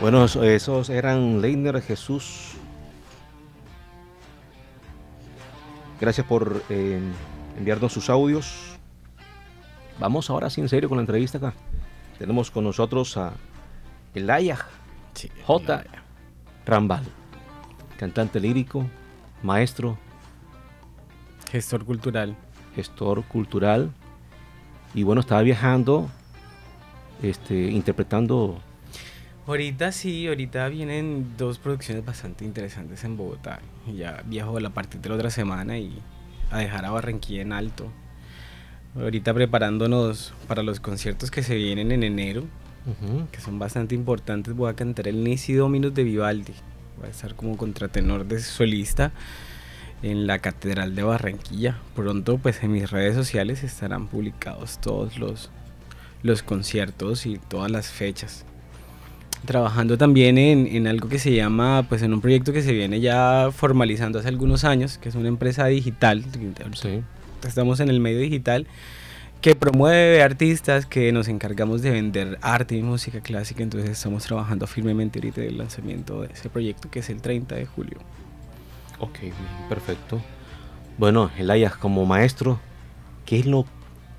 Bueno, 0.00 0.24
eso- 0.24 0.42
esos 0.42 0.88
eran 0.88 1.40
Leiner 1.42 1.82
Jesús. 1.82 2.52
Gracias 6.00 6.26
por 6.26 6.62
eh, 6.70 6.98
enviarnos 7.56 7.92
sus 7.92 8.10
audios. 8.10 8.78
Vamos 9.98 10.30
ahora 10.30 10.50
sí 10.50 10.60
en 10.60 10.68
serio 10.68 10.88
con 10.88 10.98
la 10.98 11.02
entrevista 11.02 11.38
acá. 11.38 11.54
Tenemos 12.18 12.50
con 12.50 12.64
nosotros 12.64 13.16
a 13.16 13.32
Elaya 14.14 14.58
J. 15.46 15.84
Rambal, 16.66 17.04
cantante 17.98 18.40
lírico, 18.40 18.86
maestro, 19.42 19.98
gestor 21.50 21.84
cultural. 21.84 22.36
Gestor 22.74 23.24
cultural. 23.24 23.90
Y 24.94 25.02
bueno, 25.02 25.20
estaba 25.20 25.42
viajando, 25.42 26.08
este, 27.22 27.70
interpretando 27.70 28.60
Ahorita 29.50 29.90
sí, 29.90 30.28
ahorita 30.28 30.68
vienen 30.68 31.34
dos 31.36 31.58
producciones 31.58 32.04
bastante 32.04 32.44
interesantes 32.44 33.02
en 33.02 33.16
Bogotá. 33.16 33.58
Y 33.84 33.96
Ya 33.96 34.22
viajo 34.24 34.56
a 34.56 34.60
la 34.60 34.70
partir 34.70 35.00
de 35.00 35.08
la 35.08 35.16
otra 35.16 35.30
semana 35.30 35.76
y 35.76 36.00
a 36.50 36.58
dejar 36.58 36.84
a 36.84 36.90
Barranquilla 36.90 37.42
en 37.42 37.52
alto. 37.52 37.90
Ahorita 38.96 39.32
preparándonos 39.32 40.34
para 40.48 40.62
los 40.62 40.80
conciertos 40.80 41.30
que 41.30 41.42
se 41.42 41.54
vienen 41.54 41.92
en 41.92 42.02
enero, 42.02 42.44
que 43.30 43.40
son 43.40 43.58
bastante 43.58 43.94
importantes. 43.94 44.54
Voy 44.54 44.70
a 44.70 44.74
cantar 44.74 45.06
el 45.06 45.22
Nisi 45.22 45.52
Dominus 45.52 45.94
de 45.94 46.02
Vivaldi. 46.02 46.54
Voy 46.98 47.06
a 47.06 47.10
estar 47.10 47.34
como 47.34 47.56
contratenor 47.56 48.26
de 48.26 48.40
solista 48.40 49.12
en 50.02 50.26
la 50.26 50.38
Catedral 50.40 50.94
de 50.94 51.02
Barranquilla. 51.02 51.78
Pronto 51.94 52.38
pues 52.38 52.62
en 52.62 52.72
mis 52.72 52.90
redes 52.90 53.14
sociales 53.14 53.62
estarán 53.62 54.08
publicados 54.08 54.80
todos 54.80 55.18
los, 55.18 55.50
los 56.22 56.42
conciertos 56.42 57.26
y 57.26 57.38
todas 57.38 57.70
las 57.70 57.88
fechas 57.88 58.44
trabajando 59.44 59.98
también 59.98 60.38
en, 60.38 60.66
en 60.66 60.86
algo 60.86 61.08
que 61.08 61.18
se 61.18 61.34
llama, 61.34 61.84
pues 61.88 62.02
en 62.02 62.12
un 62.12 62.20
proyecto 62.20 62.52
que 62.52 62.62
se 62.62 62.72
viene 62.72 63.00
ya 63.00 63.50
formalizando 63.52 64.18
hace 64.18 64.28
algunos 64.28 64.64
años, 64.64 64.98
que 64.98 65.08
es 65.08 65.14
una 65.14 65.28
empresa 65.28 65.66
digital, 65.66 66.24
estamos 67.46 67.80
en 67.80 67.88
el 67.88 68.00
medio 68.00 68.20
digital, 68.20 68.66
que 69.40 69.54
promueve 69.54 70.22
artistas, 70.22 70.84
que 70.84 71.12
nos 71.12 71.28
encargamos 71.28 71.80
de 71.80 71.90
vender 71.90 72.38
arte 72.42 72.76
y 72.76 72.82
música 72.82 73.20
clásica, 73.20 73.62
entonces 73.62 73.90
estamos 73.90 74.24
trabajando 74.24 74.66
firmemente 74.66 75.18
ahorita 75.18 75.40
en 75.40 75.46
el 75.48 75.58
lanzamiento 75.58 76.22
de 76.22 76.28
ese 76.32 76.50
proyecto 76.50 76.90
que 76.90 76.98
es 76.98 77.08
el 77.08 77.22
30 77.22 77.54
de 77.54 77.66
julio. 77.66 77.98
Ok, 78.98 79.18
perfecto. 79.68 80.20
Bueno, 80.98 81.30
Elias, 81.38 81.74
como 81.76 82.04
maestro, 82.04 82.60
¿qué 83.24 83.38
es 83.38 83.46
lo 83.46 83.64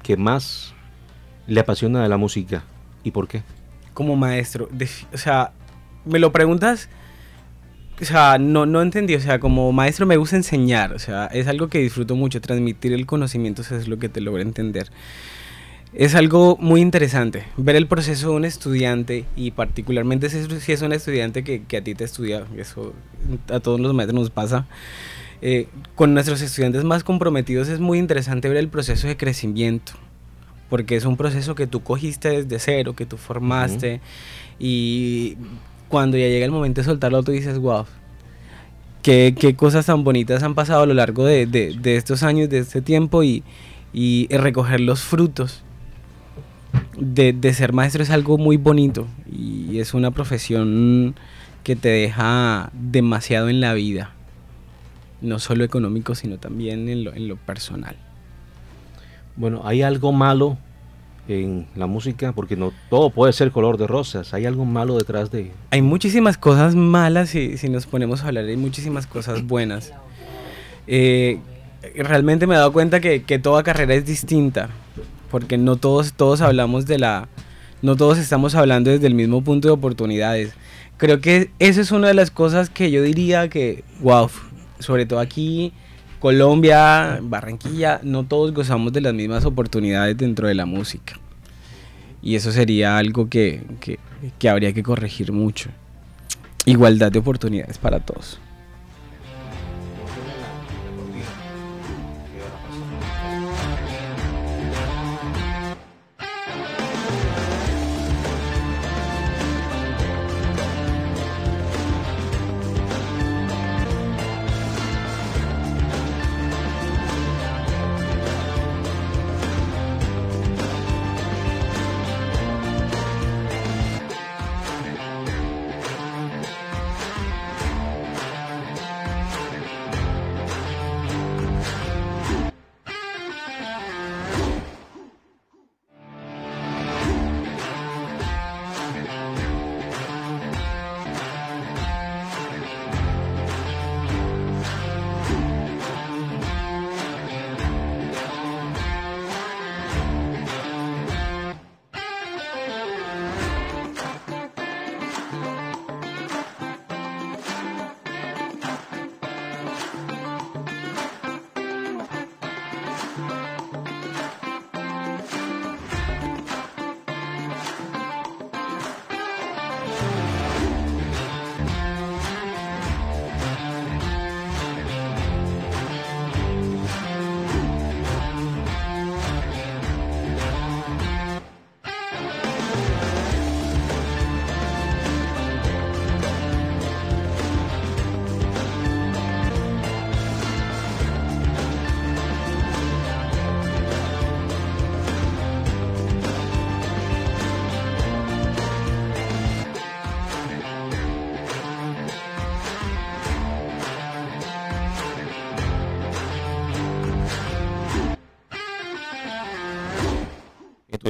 que 0.02 0.18
más 0.18 0.74
le 1.46 1.60
apasiona 1.60 2.02
de 2.02 2.10
la 2.10 2.18
música 2.18 2.64
y 3.04 3.12
por 3.12 3.28
qué? 3.28 3.44
Como 4.02 4.16
maestro, 4.16 4.68
o 5.14 5.18
sea, 5.18 5.52
me 6.06 6.18
lo 6.18 6.32
preguntas, 6.32 6.90
o 8.02 8.04
sea, 8.04 8.40
no, 8.40 8.66
no 8.66 8.82
entendí, 8.82 9.14
o 9.14 9.20
sea, 9.20 9.40
como 9.40 9.72
maestro 9.72 10.08
me 10.08 10.18
gusta 10.18 10.38
enseñar, 10.38 10.92
o 10.94 10.98
sea, 10.98 11.28
es 11.28 11.46
algo 11.46 11.68
que 11.68 11.78
disfruto 11.78 12.16
mucho, 12.16 12.42
transmitir 12.42 12.94
el 12.94 13.06
conocimiento 13.06 13.62
es 13.62 13.88
lo 13.88 14.00
que 14.00 14.10
te 14.10 14.20
logra 14.20 14.42
entender. 14.42 14.90
Es 15.94 16.16
algo 16.16 16.58
muy 16.60 16.82
interesante 16.82 17.44
ver 17.58 17.76
el 17.76 17.86
proceso 17.86 18.32
de 18.32 18.36
un 18.38 18.46
estudiante 18.46 19.26
y 19.36 19.52
particularmente 19.52 20.32
si 20.32 20.72
es 20.72 20.82
un 20.82 20.94
estudiante 20.94 21.44
que, 21.44 21.62
que 21.62 21.78
a 21.78 21.84
ti 21.84 21.94
te 21.94 22.06
estudia, 22.06 22.48
eso 22.58 22.94
a 23.52 23.60
todos 23.60 23.80
los 23.80 23.94
maestros 23.94 24.20
nos 24.20 24.30
pasa. 24.32 24.66
Eh, 25.44 25.68
con 25.94 26.16
nuestros 26.16 26.42
estudiantes 26.42 26.84
más 26.84 27.04
comprometidos 27.04 27.68
es 27.68 27.80
muy 27.80 28.00
interesante 28.00 28.50
ver 28.50 28.58
el 28.58 28.70
proceso 28.70 29.08
de 29.08 29.16
crecimiento, 29.16 29.94
porque 30.72 30.96
es 30.96 31.04
un 31.04 31.18
proceso 31.18 31.54
que 31.54 31.68
tú 31.68 31.84
cogiste 31.84 32.30
desde 32.30 32.58
cero, 32.58 32.96
que 32.96 33.06
tú 33.06 33.18
formaste, 33.18 34.00
y 34.58 35.36
cuando 35.90 36.18
ya 36.18 36.28
llega 36.28 36.46
el 36.46 36.52
momento 36.52 36.80
de 36.80 36.86
soltarlo, 36.86 37.24
tú 37.24 37.34
dices, 37.34 37.60
wow, 37.60 37.86
qué, 39.02 39.36
qué 39.38 39.54
cosas 39.54 39.88
tan 39.88 40.06
bonitas 40.06 40.44
han 40.44 40.56
pasado 40.56 40.84
a 40.84 40.86
lo 40.86 40.94
largo 40.94 41.26
de, 41.26 41.46
de, 41.46 41.76
de 41.78 41.98
estos 41.98 42.24
años, 42.24 42.50
de 42.50 42.60
este 42.60 42.82
tiempo, 42.82 43.22
y, 43.22 43.44
y 43.92 44.30
recoger 44.30 44.80
los 44.80 45.02
frutos 45.02 45.62
de, 46.98 47.34
de, 47.34 47.54
ser 47.54 47.74
maestro 47.74 48.02
es 48.02 48.10
algo 48.10 48.38
muy 48.38 48.56
bonito 48.56 49.08
y 49.30 49.80
es 49.80 49.94
una 49.94 50.12
profesión 50.12 51.16
que 51.66 51.76
te 51.76 51.90
deja 51.90 52.72
demasiado 52.74 53.50
en 53.50 53.60
la 53.60 53.74
vida, 53.74 54.12
no 55.20 55.38
solo 55.40 55.66
económico, 55.66 56.16
sino 56.16 56.38
también 56.38 56.88
en 56.88 57.04
lo, 57.04 57.14
en 57.14 57.28
lo 57.28 57.36
personal. 57.36 57.98
Bueno, 59.36 59.62
¿hay 59.66 59.82
algo 59.82 60.12
malo 60.12 60.58
en 61.28 61.68
la 61.76 61.88
música? 61.88 62.34
Porque 62.34 62.56
no 62.56 62.72
todo 62.90 63.10
puede 63.10 63.34
ser 63.34 63.52
color 63.52 63.78
de 63.78 63.88
rosas, 63.88 64.34
¿hay 64.34 64.46
algo 64.46 64.66
malo 64.66 64.98
detrás 64.98 65.32
de...? 65.32 65.52
Hay 65.72 65.82
muchísimas 65.82 66.38
cosas 66.38 66.76
malas 66.76 67.30
si, 67.30 67.58
si 67.58 67.70
nos 67.70 67.86
ponemos 67.86 68.24
a 68.24 68.28
hablar, 68.28 68.46
hay 68.46 68.58
muchísimas 68.58 69.08
cosas 69.08 69.46
buenas. 69.46 69.94
Eh, 70.88 71.40
realmente 71.96 72.48
me 72.48 72.56
he 72.56 72.58
dado 72.58 72.74
cuenta 72.74 73.00
que, 73.00 73.24
que 73.24 73.40
toda 73.40 73.64
carrera 73.64 73.94
es 73.94 74.06
distinta 74.06 74.70
porque 75.32 75.58
no 75.58 75.78
todos, 75.78 76.14
todos 76.14 76.42
hablamos 76.42 76.86
de 76.86 77.00
la, 77.00 77.30
no 77.82 77.96
todos 77.96 78.18
estamos 78.18 78.54
hablando 78.54 78.92
desde 78.92 79.08
el 79.08 79.16
mismo 79.16 79.42
punto 79.44 79.70
de 79.70 79.74
oportunidades. 79.74 80.54
Creo 80.98 81.22
que 81.22 81.50
eso 81.58 81.82
es 81.82 81.92
una 81.92 82.10
de 82.10 82.14
las 82.14 82.30
cosas 82.30 82.70
que 82.70 82.92
yo 82.92 83.02
diría 83.02 83.48
que, 83.48 83.84
wow, 84.02 84.30
sobre 84.80 85.06
todo 85.06 85.20
aquí, 85.20 85.72
Colombia, 86.22 87.18
Barranquilla, 87.24 88.00
no 88.04 88.26
todos 88.26 88.54
gozamos 88.54 88.94
de 88.94 89.02
las 89.02 89.12
mismas 89.12 89.44
oportunidades 89.44 90.16
dentro 90.16 90.48
de 90.48 90.54
la 90.54 90.68
música. 90.68 91.20
Y 92.22 92.36
eso 92.36 92.52
sería 92.52 93.00
algo 93.00 93.28
que, 93.28 93.64
que, 94.38 94.48
habría 94.50 94.72
que 94.72 94.84
corregir 94.84 95.32
mucho. 95.32 95.72
Igualdad 96.66 97.12
de 97.12 97.18
oportunidades 97.18 97.80
para 97.80 98.02
todos. 98.02 98.40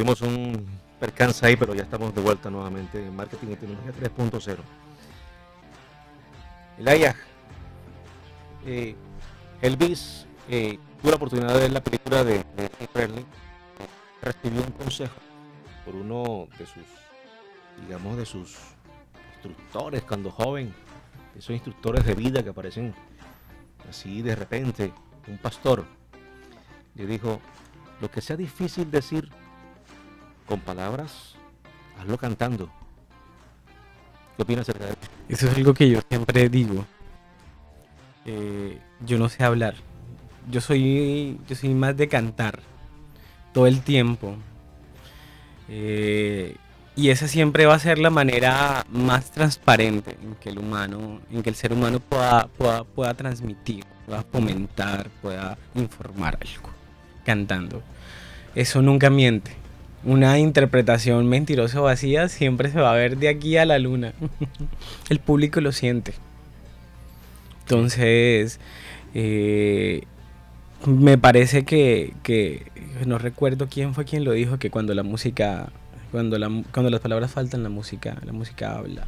Tuvimos 0.02 0.22
un 0.22 0.66
percance 1.00 1.46
ahí, 1.46 1.56
pero 1.56 1.76
ya 1.76 1.84
estamos 1.84 2.16
de 2.16 2.22
vuelta 2.22 2.50
nuevamente 2.50 2.98
en 2.98 3.16
Marketing 3.16 3.50
y 3.52 3.56
Tecnología 3.56 3.92
3.0. 3.92 4.58
Elaya, 6.80 7.16
eh, 8.66 8.96
Elvis 9.62 10.26
eh, 10.50 10.80
tuvo 11.00 11.12
la 11.12 11.18
oportunidad 11.18 11.54
de 11.54 11.60
ver 11.60 11.72
la 11.72 11.84
película 11.84 12.24
de, 12.24 12.38
de 12.40 13.26
recibió 14.24 14.64
un 14.64 14.72
consejo 14.72 15.14
por 15.86 15.94
uno 15.94 16.48
de 16.58 16.66
sus, 16.66 16.84
digamos, 17.86 18.18
de 18.18 18.26
sus 18.26 18.58
instructores 19.36 20.02
cuando 20.02 20.32
joven, 20.32 20.74
esos 21.38 21.52
instructores 21.52 22.04
de 22.08 22.16
vida 22.16 22.42
que 22.42 22.50
aparecen 22.50 22.96
así 23.88 24.24
de 24.24 24.36
repente, 24.36 24.94
un 25.28 25.38
pastor, 25.38 25.86
le 26.96 27.06
dijo, 27.06 27.40
lo 28.02 28.10
que 28.10 28.22
sea 28.22 28.36
difícil 28.36 28.90
decir, 28.90 29.30
con 30.52 30.60
palabras, 30.60 31.36
hazlo 31.98 32.18
cantando. 32.18 32.70
¿Qué 34.36 34.44
opinas 34.44 34.68
acerca 34.68 34.88
de 34.88 34.92
eso? 34.92 35.00
Eso 35.30 35.48
es 35.48 35.56
algo 35.56 35.74
que 35.74 35.90
yo 35.90 36.02
siempre 36.10 36.50
digo. 36.50 36.86
Eh, 38.26 38.78
yo 39.06 39.18
no 39.18 39.30
sé 39.30 39.46
hablar. 39.46 39.76
Yo 40.50 40.60
soy, 40.60 41.40
yo 41.48 41.56
soy 41.56 41.70
más 41.70 41.96
de 41.96 42.10
cantar 42.10 42.60
todo 43.54 43.66
el 43.66 43.80
tiempo. 43.80 44.36
Eh, 45.70 46.58
y 46.98 47.12
esa 47.12 47.30
siempre 47.30 47.66
va 47.66 47.76
a 47.76 47.80
ser 47.80 47.98
la 47.98 48.10
manera 48.10 48.86
más 48.90 49.32
transparente 49.32 50.18
en 50.22 50.36
que 50.36 50.50
el 50.50 50.60
humano, 50.60 51.22
en 51.32 51.44
que 51.44 51.50
el 51.50 51.56
ser 51.56 51.72
humano 51.72 52.02
pueda, 52.02 52.48
pueda, 52.48 52.84
pueda 52.84 53.14
transmitir, 53.14 53.86
pueda 54.06 54.22
fomentar, 54.24 55.10
pueda 55.22 55.58
informar 55.76 56.38
algo, 56.42 56.70
cantando. 57.24 57.82
Eso 58.54 58.82
nunca 58.82 59.10
miente 59.10 59.61
una 60.04 60.40
interpretación 60.40 61.28
mentirosa 61.28 61.80
o 61.80 61.84
vacía 61.84 62.28
siempre 62.28 62.72
se 62.72 62.80
va 62.80 62.92
a 62.92 62.96
ver 62.96 63.18
de 63.18 63.30
aquí 63.30 63.58
a 63.58 63.66
la 63.66 63.80
luna. 63.80 64.14
El 65.10 65.20
público 65.20 65.62
lo 65.62 65.72
siente. 65.72 66.14
Entonces, 67.62 68.60
eh, 69.14 70.04
me 70.86 71.18
parece 71.18 71.64
que, 71.64 72.14
que, 72.24 72.72
no 73.06 73.18
recuerdo 73.18 73.68
quién 73.70 73.94
fue 73.94 74.06
quien 74.06 74.24
lo 74.24 74.32
dijo, 74.32 74.58
que 74.58 74.72
cuando 74.72 74.94
la 74.94 75.04
música, 75.04 75.72
cuando, 76.12 76.40
la, 76.40 76.50
cuando 76.74 76.90
las 76.90 77.00
palabras 77.00 77.32
faltan, 77.32 77.64
la 77.64 77.70
música, 77.70 78.18
la 78.26 78.34
música 78.34 78.76
habla. 78.76 79.08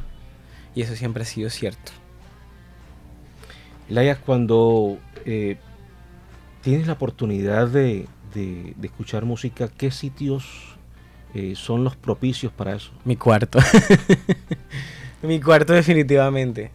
Y 0.74 0.82
eso 0.82 0.94
siempre 0.94 1.24
ha 1.24 1.26
sido 1.26 1.50
cierto. 1.50 1.92
Laia, 3.88 4.16
cuando 4.16 4.98
eh, 5.26 5.56
tienes 6.62 6.86
la 6.86 6.94
oportunidad 6.94 7.68
de, 7.68 8.06
de, 8.32 8.74
de 8.76 8.86
escuchar 8.86 9.24
música, 9.24 9.68
¿qué 9.68 9.90
sitios 9.90 10.73
eh, 11.34 11.54
son 11.56 11.84
los 11.84 11.96
propicios 11.96 12.52
para 12.52 12.74
eso? 12.76 12.92
Mi 13.04 13.16
cuarto. 13.16 13.58
Mi 15.22 15.40
cuarto 15.40 15.72
definitivamente. 15.72 16.70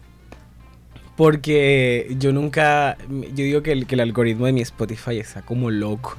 Porque 1.16 2.16
yo 2.18 2.32
nunca, 2.32 2.96
yo 3.08 3.44
digo 3.44 3.62
que 3.62 3.72
el, 3.72 3.86
que 3.86 3.94
el 3.94 4.00
algoritmo 4.00 4.46
de 4.46 4.52
mi 4.52 4.62
Spotify 4.62 5.18
está 5.18 5.42
como 5.42 5.70
loco. 5.70 6.16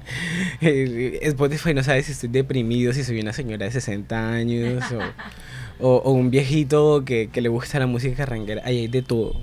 Spotify 0.60 1.72
no 1.72 1.82
sabe 1.82 2.02
si 2.02 2.12
estoy 2.12 2.28
deprimido, 2.28 2.92
si 2.92 3.04
soy 3.04 3.20
una 3.20 3.32
señora 3.32 3.64
de 3.64 3.72
60 3.72 4.30
años 4.30 4.84
o, 5.80 5.96
o, 5.96 6.12
un 6.12 6.30
viejito 6.30 7.04
que, 7.06 7.30
que, 7.32 7.40
le 7.40 7.48
gusta 7.48 7.78
la 7.78 7.86
música 7.86 8.26
ranguera. 8.26 8.62
Ahí 8.66 8.80
hay 8.80 8.88
de 8.88 9.00
todo. 9.00 9.40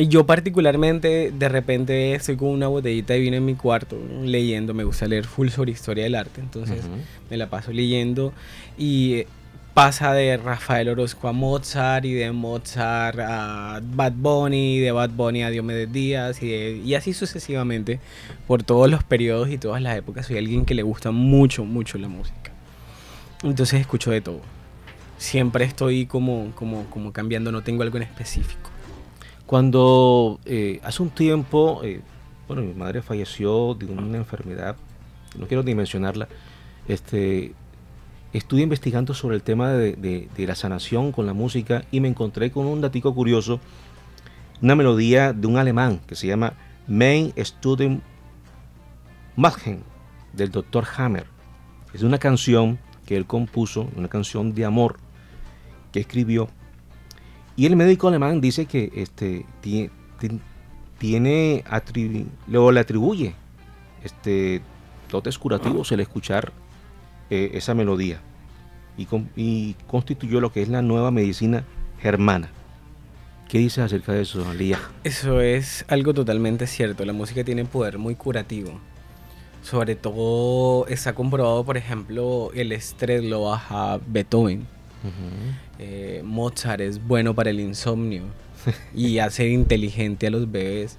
Y 0.00 0.06
yo 0.06 0.24
particularmente 0.24 1.32
de 1.36 1.48
repente 1.48 2.14
estoy 2.14 2.36
con 2.36 2.50
una 2.50 2.68
botellita 2.68 3.14
de 3.14 3.18
vino 3.18 3.36
en 3.36 3.44
mi 3.44 3.56
cuarto 3.56 3.98
leyendo, 4.22 4.72
me 4.72 4.84
gusta 4.84 5.08
leer 5.08 5.24
full 5.24 5.48
sobre 5.48 5.72
historia 5.72 6.04
del 6.04 6.14
arte, 6.14 6.40
entonces 6.40 6.82
me 7.28 7.36
la 7.36 7.50
paso 7.50 7.72
leyendo 7.72 8.32
y 8.78 9.24
pasa 9.74 10.12
de 10.12 10.36
Rafael 10.36 10.88
Orozco 10.88 11.26
a 11.26 11.32
Mozart 11.32 12.04
y 12.04 12.12
de 12.12 12.30
Mozart 12.30 13.18
a 13.18 13.80
Bad 13.82 14.12
Bunny 14.12 14.76
y 14.76 14.78
de 14.78 14.92
Bad 14.92 15.10
Bunny 15.10 15.42
a 15.42 15.50
Diomedes 15.50 15.92
Díaz 15.92 16.44
y, 16.44 16.52
y 16.84 16.94
así 16.94 17.12
sucesivamente 17.12 17.98
por 18.46 18.62
todos 18.62 18.88
los 18.88 19.02
periodos 19.02 19.50
y 19.50 19.58
todas 19.58 19.82
las 19.82 19.96
épocas. 19.96 20.26
Soy 20.26 20.38
alguien 20.38 20.64
que 20.64 20.74
le 20.74 20.82
gusta 20.82 21.10
mucho, 21.10 21.64
mucho 21.64 21.98
la 21.98 22.06
música. 22.06 22.52
Entonces 23.42 23.80
escucho 23.80 24.12
de 24.12 24.20
todo. 24.20 24.42
Siempre 25.16 25.64
estoy 25.64 26.06
como, 26.06 26.52
como, 26.54 26.84
como 26.90 27.12
cambiando, 27.12 27.50
no 27.50 27.62
tengo 27.62 27.82
algo 27.82 27.96
en 27.96 28.04
específico. 28.04 28.67
Cuando 29.48 30.40
eh, 30.44 30.78
hace 30.84 31.02
un 31.02 31.08
tiempo, 31.08 31.80
eh, 31.82 32.02
bueno, 32.46 32.60
mi 32.60 32.74
madre 32.74 33.00
falleció 33.00 33.72
de 33.72 33.86
una 33.86 34.18
enfermedad, 34.18 34.76
no 35.38 35.46
quiero 35.46 35.62
ni 35.62 35.74
mencionarla, 35.74 36.28
este, 36.86 37.54
estuve 38.34 38.60
investigando 38.60 39.14
sobre 39.14 39.36
el 39.36 39.42
tema 39.42 39.72
de, 39.72 40.28
la 40.36 40.54
sanación 40.54 41.12
con 41.12 41.24
la 41.24 41.32
música 41.32 41.86
y 41.90 42.00
me 42.00 42.08
encontré 42.08 42.50
con 42.50 42.66
un 42.66 42.82
datico 42.82 43.14
curioso, 43.14 43.58
una 44.60 44.74
melodía 44.74 45.32
de 45.32 45.46
un 45.46 45.56
alemán 45.56 46.02
que 46.06 46.14
se 46.14 46.26
llama 46.26 46.52
Main 46.86 47.32
Student 47.38 48.02
Machen 49.34 49.82
del 50.34 50.50
Dr. 50.50 50.84
Hammer. 50.98 51.24
Es 51.94 52.02
una 52.02 52.18
canción 52.18 52.78
que 53.06 53.16
él 53.16 53.24
compuso, 53.24 53.88
una 53.96 54.08
canción 54.08 54.54
de 54.54 54.66
amor 54.66 54.98
que 55.90 56.00
escribió 56.00 56.50
y 57.58 57.66
el 57.66 57.74
médico 57.74 58.06
alemán 58.06 58.40
dice 58.40 58.66
que 58.66 58.92
este, 58.94 59.44
tiene, 59.60 59.90
tiene 60.96 61.64
luego 62.46 62.70
le 62.70 62.78
atribuye 62.78 63.34
este, 64.04 64.62
dotes 65.10 65.36
curativos 65.38 65.90
el 65.90 65.98
escuchar 65.98 66.52
eh, 67.30 67.50
esa 67.54 67.74
melodía 67.74 68.20
y, 68.96 69.06
con, 69.06 69.28
y, 69.34 69.74
constituyó 69.88 70.40
lo 70.40 70.52
que 70.52 70.62
es 70.62 70.68
la 70.68 70.82
nueva 70.82 71.10
medicina 71.10 71.64
germana. 72.00 72.48
¿Qué 73.48 73.58
dices 73.58 73.80
acerca 73.80 74.12
de 74.12 74.22
eso, 74.22 74.54
Lía? 74.54 74.78
Eso 75.02 75.40
es 75.40 75.84
algo 75.88 76.14
totalmente 76.14 76.68
cierto. 76.68 77.04
La 77.04 77.12
música 77.12 77.42
tiene 77.42 77.64
poder 77.64 77.98
muy 77.98 78.14
curativo. 78.14 78.78
Sobre 79.62 79.96
todo 79.96 80.86
está 80.86 81.12
comprobado, 81.12 81.64
por 81.64 81.76
ejemplo, 81.76 82.52
el 82.54 82.70
estrés 82.70 83.24
lo 83.24 83.46
baja 83.46 83.98
Beethoven 84.06 84.64
eh, 85.78 86.22
Mozart 86.24 86.80
es 86.80 87.06
bueno 87.06 87.34
para 87.34 87.50
el 87.50 87.60
insomnio 87.60 88.24
y 88.94 89.18
hace 89.18 89.48
inteligente 89.48 90.26
a 90.26 90.30
los 90.30 90.50
bebés. 90.50 90.98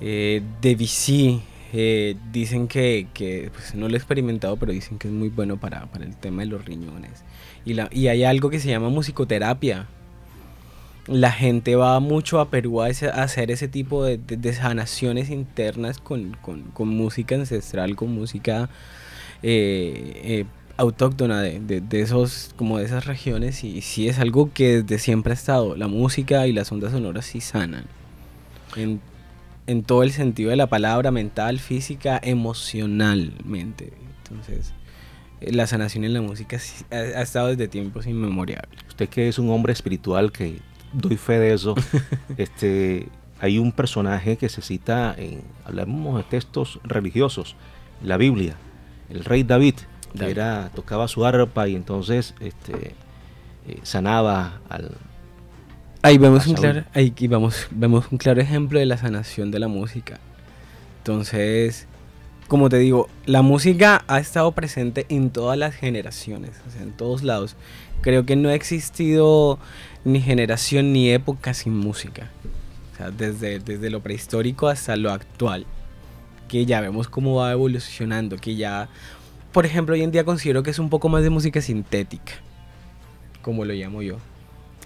Eh, 0.00 0.42
Debussy 0.60 1.42
eh, 1.72 2.16
dicen 2.32 2.66
que, 2.66 3.06
que 3.14 3.50
pues, 3.52 3.74
no 3.74 3.88
lo 3.88 3.94
he 3.94 3.98
experimentado, 3.98 4.56
pero 4.56 4.72
dicen 4.72 4.98
que 4.98 5.08
es 5.08 5.14
muy 5.14 5.28
bueno 5.28 5.58
para, 5.58 5.86
para 5.86 6.04
el 6.04 6.16
tema 6.16 6.42
de 6.42 6.48
los 6.48 6.64
riñones. 6.64 7.22
Y, 7.64 7.74
la, 7.74 7.88
y, 7.92 8.08
hay 8.08 8.24
algo 8.24 8.50
que 8.50 8.58
se 8.58 8.68
llama 8.68 8.88
musicoterapia. 8.88 9.86
La 11.06 11.32
gente 11.32 11.76
va 11.76 11.98
mucho 12.00 12.40
a 12.40 12.50
Perú 12.50 12.82
a, 12.82 12.88
ese, 12.88 13.08
a 13.08 13.22
hacer 13.22 13.50
ese 13.50 13.68
tipo 13.68 14.04
de, 14.04 14.18
de, 14.18 14.36
de 14.36 14.52
sanaciones 14.52 15.30
internas 15.30 15.98
con, 15.98 16.36
con, 16.42 16.62
con, 16.72 16.88
música 16.88 17.34
ancestral, 17.34 17.96
con 17.96 18.14
música 18.14 18.68
eh, 19.42 20.20
eh, 20.24 20.44
autóctona 20.80 21.42
de, 21.42 21.60
de, 21.60 21.80
de, 21.80 22.00
esos, 22.00 22.54
como 22.56 22.78
de 22.78 22.84
esas 22.86 23.04
regiones 23.04 23.64
y 23.64 23.82
sí 23.82 24.08
es 24.08 24.18
algo 24.18 24.50
que 24.52 24.82
desde 24.82 24.98
siempre 24.98 25.32
ha 25.32 25.34
estado. 25.34 25.76
La 25.76 25.88
música 25.88 26.46
y 26.46 26.52
las 26.52 26.72
ondas 26.72 26.92
sonoras 26.92 27.26
sí 27.26 27.40
sanan. 27.40 27.84
En, 28.76 29.00
en 29.66 29.82
todo 29.82 30.02
el 30.02 30.12
sentido 30.12 30.50
de 30.50 30.56
la 30.56 30.68
palabra, 30.68 31.10
mental, 31.10 31.58
física, 31.58 32.18
emocionalmente. 32.22 33.92
Entonces, 34.22 34.72
eh, 35.40 35.52
la 35.52 35.66
sanación 35.66 36.04
en 36.04 36.14
la 36.14 36.22
música 36.22 36.58
sí, 36.58 36.84
ha, 36.90 36.96
ha, 36.96 37.22
estado 37.22 37.48
desde 37.48 37.68
tiempos 37.68 38.06
inmemoriales. 38.06 38.70
Usted 38.88 39.08
que 39.08 39.28
es 39.28 39.38
un 39.38 39.50
hombre 39.50 39.74
espiritual, 39.74 40.32
que 40.32 40.60
doy 40.94 41.16
fe 41.16 41.38
de 41.38 41.52
eso, 41.52 41.74
este, 42.38 43.08
hay 43.38 43.58
un 43.58 43.72
personaje 43.72 44.38
que 44.38 44.48
se 44.48 44.62
cita 44.62 45.14
en, 45.18 45.42
hablamos 45.64 46.16
de 46.16 46.22
textos 46.24 46.80
religiosos, 46.84 47.54
la 48.02 48.16
Biblia, 48.16 48.56
el 49.10 49.24
rey 49.26 49.42
David, 49.42 49.74
era, 50.18 50.70
tocaba 50.74 51.08
su 51.08 51.24
arpa 51.24 51.68
y 51.68 51.76
entonces 51.76 52.34
este, 52.40 52.94
eh, 53.66 53.78
sanaba 53.82 54.60
al... 54.68 54.96
Ahí 56.02 56.16
vemos 56.16 56.46
un, 56.46 56.54
claro, 56.54 56.84
ahí 56.94 57.12
vamos, 57.28 57.68
vemos 57.70 58.06
un 58.10 58.18
claro 58.18 58.40
ejemplo 58.40 58.78
de 58.78 58.86
la 58.86 58.96
sanación 58.96 59.50
de 59.50 59.58
la 59.58 59.68
música. 59.68 60.18
Entonces, 60.98 61.86
como 62.50 62.68
te 62.68 62.78
digo, 62.78 63.08
la 63.26 63.42
música 63.42 64.02
ha 64.08 64.18
estado 64.18 64.50
presente 64.52 65.06
en 65.08 65.30
todas 65.30 65.56
las 65.56 65.74
generaciones, 65.74 66.50
o 66.66 66.70
sea, 66.72 66.82
en 66.82 66.92
todos 66.92 67.22
lados. 67.22 67.54
Creo 68.00 68.26
que 68.26 68.34
no 68.34 68.48
ha 68.48 68.54
existido 68.54 69.58
ni 70.04 70.20
generación 70.20 70.92
ni 70.92 71.10
época 71.10 71.54
sin 71.54 71.76
música. 71.76 72.30
O 72.92 72.96
sea, 72.96 73.10
desde, 73.10 73.60
desde 73.60 73.88
lo 73.88 74.00
prehistórico 74.00 74.68
hasta 74.68 74.96
lo 74.96 75.12
actual. 75.12 75.64
Que 76.48 76.66
ya 76.66 76.80
vemos 76.80 77.08
cómo 77.08 77.36
va 77.36 77.52
evolucionando, 77.52 78.36
que 78.36 78.56
ya 78.56 78.88
por 79.52 79.66
ejemplo, 79.66 79.94
hoy 79.94 80.02
en 80.02 80.10
día 80.10 80.24
considero 80.24 80.62
que 80.62 80.70
es 80.70 80.78
un 80.78 80.90
poco 80.90 81.08
más 81.08 81.22
de 81.22 81.30
música 81.30 81.60
sintética, 81.60 82.34
como 83.42 83.64
lo 83.64 83.72
llamo 83.72 84.02
yo. 84.02 84.16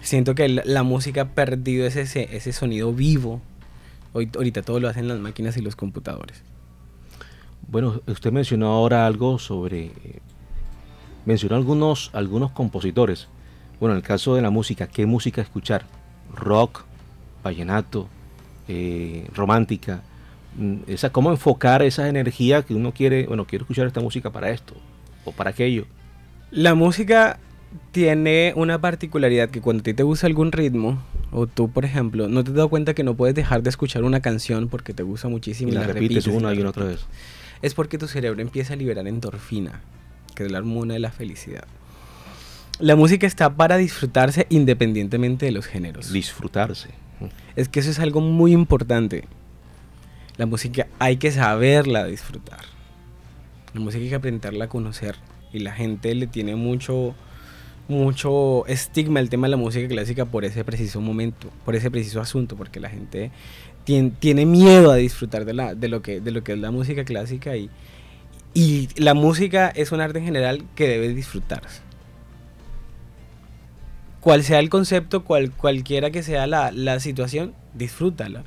Siento 0.01 0.35
que 0.35 0.47
la 0.49 0.83
música 0.83 1.21
ha 1.21 1.29
perdido 1.29 1.85
ese, 1.87 2.01
ese 2.03 2.53
sonido 2.53 2.93
vivo. 2.93 3.41
Hoy, 4.13 4.29
ahorita 4.35 4.61
todo 4.61 4.79
lo 4.79 4.87
hacen 4.87 5.07
las 5.07 5.19
máquinas 5.19 5.57
y 5.57 5.61
los 5.61 5.75
computadores. 5.75 6.43
Bueno, 7.67 8.01
usted 8.07 8.31
mencionó 8.31 8.67
ahora 8.67 9.05
algo 9.05 9.39
sobre... 9.39 9.85
Eh, 9.85 10.19
mencionó 11.25 11.55
algunos, 11.55 12.11
algunos 12.13 12.51
compositores. 12.51 13.27
Bueno, 13.79 13.93
en 13.93 13.97
el 13.97 14.03
caso 14.03 14.35
de 14.35 14.41
la 14.41 14.51
música, 14.51 14.87
¿qué 14.87 15.05
música 15.05 15.41
escuchar? 15.41 15.85
Rock, 16.33 16.85
vallenato, 17.43 18.07
eh, 18.67 19.27
romántica, 19.33 20.01
esa, 20.87 21.11
cómo 21.11 21.31
enfocar 21.31 21.81
esa 21.81 22.07
energía 22.07 22.63
que 22.63 22.73
uno 22.73 22.93
quiere, 22.93 23.27
bueno, 23.27 23.45
quiero 23.45 23.63
escuchar 23.63 23.87
esta 23.87 24.01
música 24.01 24.31
para 24.31 24.49
esto 24.51 24.73
o 25.25 25.31
para 25.31 25.49
aquello. 25.51 25.85
La 26.51 26.75
música 26.75 27.39
tiene 27.91 28.53
una 28.55 28.79
particularidad 28.79 29.49
que 29.49 29.61
cuando 29.61 29.81
a 29.81 29.83
ti 29.83 29.93
te 29.93 30.03
gusta 30.03 30.27
algún 30.27 30.51
ritmo, 30.51 31.01
o 31.31 31.47
tú, 31.47 31.69
por 31.69 31.85
ejemplo, 31.85 32.29
no 32.29 32.43
te 32.43 32.51
has 32.51 32.55
dado 32.55 32.69
cuenta 32.69 32.93
que 32.93 33.03
no 33.03 33.15
puedes 33.15 33.35
dejar 33.35 33.63
de 33.63 33.69
escuchar 33.69 34.03
una 34.03 34.21
canción 34.21 34.69
porque 34.69 34.93
te 34.93 35.03
gusta 35.03 35.27
muchísimo 35.27 35.71
y, 35.71 35.75
la, 35.75 35.81
la 35.81 35.87
repites, 35.87 36.27
una 36.27 36.53
y, 36.53 36.59
una 36.59 36.69
otra 36.69 36.85
vez. 36.85 37.05
Es 37.61 37.73
porque 37.73 37.97
tu 37.97 38.07
cerebro 38.07 38.41
empieza 38.41 38.73
a 38.73 38.75
liberar 38.77 39.07
endorfina, 39.07 39.81
que 40.35 40.45
es 40.45 40.51
la 40.51 40.59
hormona 40.59 40.93
de 40.93 40.99
la 40.99 41.11
felicidad. 41.11 41.65
La 42.79 42.95
música 42.95 43.25
está 43.25 43.55
para 43.55 43.77
disfrutarse 43.77 44.47
independientemente 44.49 45.45
de 45.45 45.51
los 45.51 45.65
géneros. 45.65 46.11
Disfrutarse. 46.11 46.89
Es 47.55 47.69
que 47.69 47.79
eso 47.79 47.89
es 47.89 47.99
algo 47.99 48.19
muy 48.19 48.51
importante 48.51 49.25
la 50.37 50.45
música 50.45 50.87
hay 50.99 51.17
que 51.17 51.31
saberla 51.31 52.05
disfrutar. 52.05 52.59
La 53.73 53.79
música 53.79 54.03
hay 54.03 54.09
que 54.09 54.15
aprenderla 54.15 54.65
a 54.65 54.69
conocer. 54.69 55.15
Y 55.53 55.59
la 55.59 55.71
gente 55.71 56.13
le 56.15 56.27
tiene 56.27 56.55
mucho, 56.55 57.15
mucho 57.87 58.65
estigma 58.67 59.21
el 59.21 59.29
tema 59.29 59.47
de 59.47 59.51
la 59.51 59.57
música 59.57 59.87
clásica 59.87 60.25
por 60.25 60.43
ese 60.43 60.65
preciso 60.65 60.99
momento, 60.99 61.49
por 61.63 61.75
ese 61.75 61.89
preciso 61.89 62.19
asunto, 62.19 62.57
porque 62.57 62.81
la 62.81 62.89
gente 62.89 63.31
tiene, 63.85 64.11
tiene 64.19 64.45
miedo 64.45 64.91
a 64.91 64.95
disfrutar 64.95 65.45
de, 65.45 65.53
la, 65.53 65.75
de, 65.75 65.87
lo 65.87 66.01
que, 66.01 66.19
de 66.19 66.31
lo 66.31 66.43
que 66.43 66.53
es 66.53 66.59
la 66.59 66.71
música 66.71 67.05
clásica 67.05 67.55
y, 67.55 67.69
y 68.53 68.89
la 68.97 69.13
música 69.13 69.69
es 69.69 69.93
un 69.93 70.01
arte 70.01 70.19
en 70.19 70.25
general 70.25 70.65
que 70.75 70.89
debe 70.89 71.13
disfrutarse. 71.13 71.81
Cual 74.19 74.43
sea 74.43 74.59
el 74.59 74.69
concepto, 74.69 75.23
cual, 75.23 75.51
cualquiera 75.51 76.11
que 76.11 76.23
sea 76.23 76.47
la, 76.47 76.71
la 76.71 76.99
situación, 76.99 77.53
disfrútala 77.73 78.43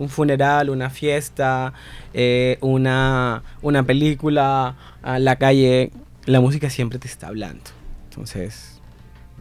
un 0.00 0.08
funeral, 0.08 0.70
una 0.70 0.90
fiesta, 0.90 1.74
eh, 2.14 2.56
una, 2.62 3.42
una 3.62 3.82
película, 3.84 4.74
a 5.02 5.18
la 5.18 5.36
calle, 5.36 5.90
la 6.24 6.40
música 6.40 6.70
siempre 6.70 6.98
te 6.98 7.06
está 7.06 7.28
hablando. 7.28 7.64
Entonces, 8.08 8.80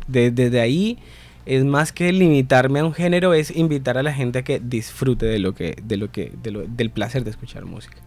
desde 0.07 0.59
ahí 0.59 0.99
es 1.45 1.63
más 1.63 1.91
que 1.93 2.11
limitarme 2.11 2.79
a 2.79 2.85
un 2.85 2.93
género, 2.93 3.33
es 3.33 3.55
invitar 3.55 3.97
a 3.97 4.03
la 4.03 4.13
gente 4.13 4.39
a 4.39 4.43
que 4.43 4.59
disfrute 4.59 5.25
de 5.25 5.39
lo 5.39 5.55
que, 5.55 5.77
de 5.81 5.97
lo 5.97 6.11
que, 6.11 6.31
de 6.43 6.51
lo, 6.51 6.61
del 6.67 6.91
placer 6.91 7.23
de 7.23 7.31
escuchar 7.31 7.65
música. 7.65 7.97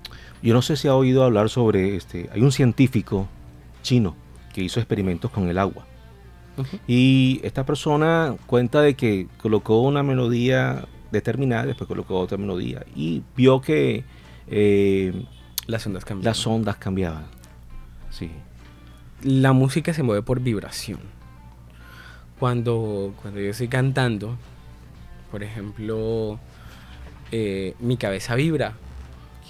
Yo 0.42 0.52
no 0.52 0.60
sé 0.60 0.76
si 0.76 0.88
ha 0.88 0.94
oído 0.94 1.24
hablar 1.24 1.48
sobre 1.48 1.96
este. 1.96 2.28
Hay 2.32 2.42
un 2.42 2.52
científico 2.52 3.28
chino 3.82 4.14
que 4.52 4.62
hizo 4.62 4.78
experimentos 4.78 5.30
con 5.30 5.48
el 5.48 5.58
agua. 5.58 5.86
Y 6.86 7.40
esta 7.44 7.64
persona 7.64 8.36
cuenta 8.46 8.82
de 8.82 8.92
que 8.94 9.26
colocó 9.40 9.80
una 9.80 10.02
melodía 10.02 10.84
determinada, 11.12 11.66
después 11.66 11.86
colocó 11.86 12.18
otra 12.18 12.38
melodía 12.38 12.84
y 12.96 13.22
vio 13.36 13.60
que 13.60 14.04
eh, 14.48 15.24
las 15.66 15.86
ondas 15.86 16.04
cambiaban. 16.04 16.24
Las 16.24 16.46
ondas 16.46 16.76
cambiaban. 16.76 17.26
Sí. 18.10 18.30
La 19.22 19.52
música 19.52 19.94
se 19.94 20.02
mueve 20.02 20.22
por 20.22 20.40
vibración. 20.40 21.00
Cuando, 22.38 23.14
cuando 23.22 23.38
yo 23.38 23.50
estoy 23.50 23.68
cantando, 23.68 24.36
por 25.30 25.44
ejemplo, 25.44 26.40
eh, 27.30 27.74
mi 27.78 27.96
cabeza 27.96 28.34
vibra, 28.34 28.74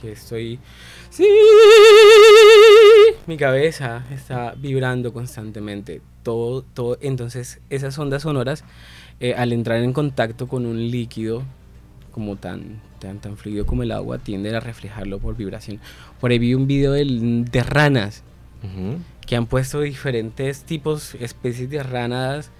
que 0.01 0.12
estoy... 0.12 0.59
Sí, 1.11 1.27
mi 3.27 3.37
cabeza 3.37 4.05
está 4.11 4.55
vibrando 4.57 5.12
constantemente. 5.12 6.03
Todo, 6.22 6.62
todo, 6.62 6.98
entonces 7.01 7.61
esas 7.70 7.98
ondas 7.98 8.22
sonoras, 8.22 8.64
eh, 9.20 9.35
al 9.35 9.53
entrar 9.53 9.79
en 9.83 9.92
contacto 9.92 10.48
con 10.48 10.66
un 10.66 10.90
líquido 10.90 11.42
como 12.12 12.37
tan, 12.37 12.81
tan, 12.98 13.18
tan 13.18 13.37
fluido 13.37 13.66
como 13.66 13.83
el 13.83 13.92
agua, 13.92 14.18
tienden 14.18 14.55
a 14.55 14.61
reflejarlo 14.61 15.18
por 15.18 15.37
vibración. 15.37 15.81
Por 16.20 16.31
ahí 16.31 16.38
vi 16.38 16.55
un 16.55 16.66
video 16.66 16.92
de, 16.92 17.64
ranas 17.66 18.22
que 19.27 19.35
han 19.37 19.46
puesto 19.46 19.81
diferentes 19.81 20.62
tipos, 20.62 21.14
especies 21.16 21.68
de 21.70 21.83
ranas 21.83 22.51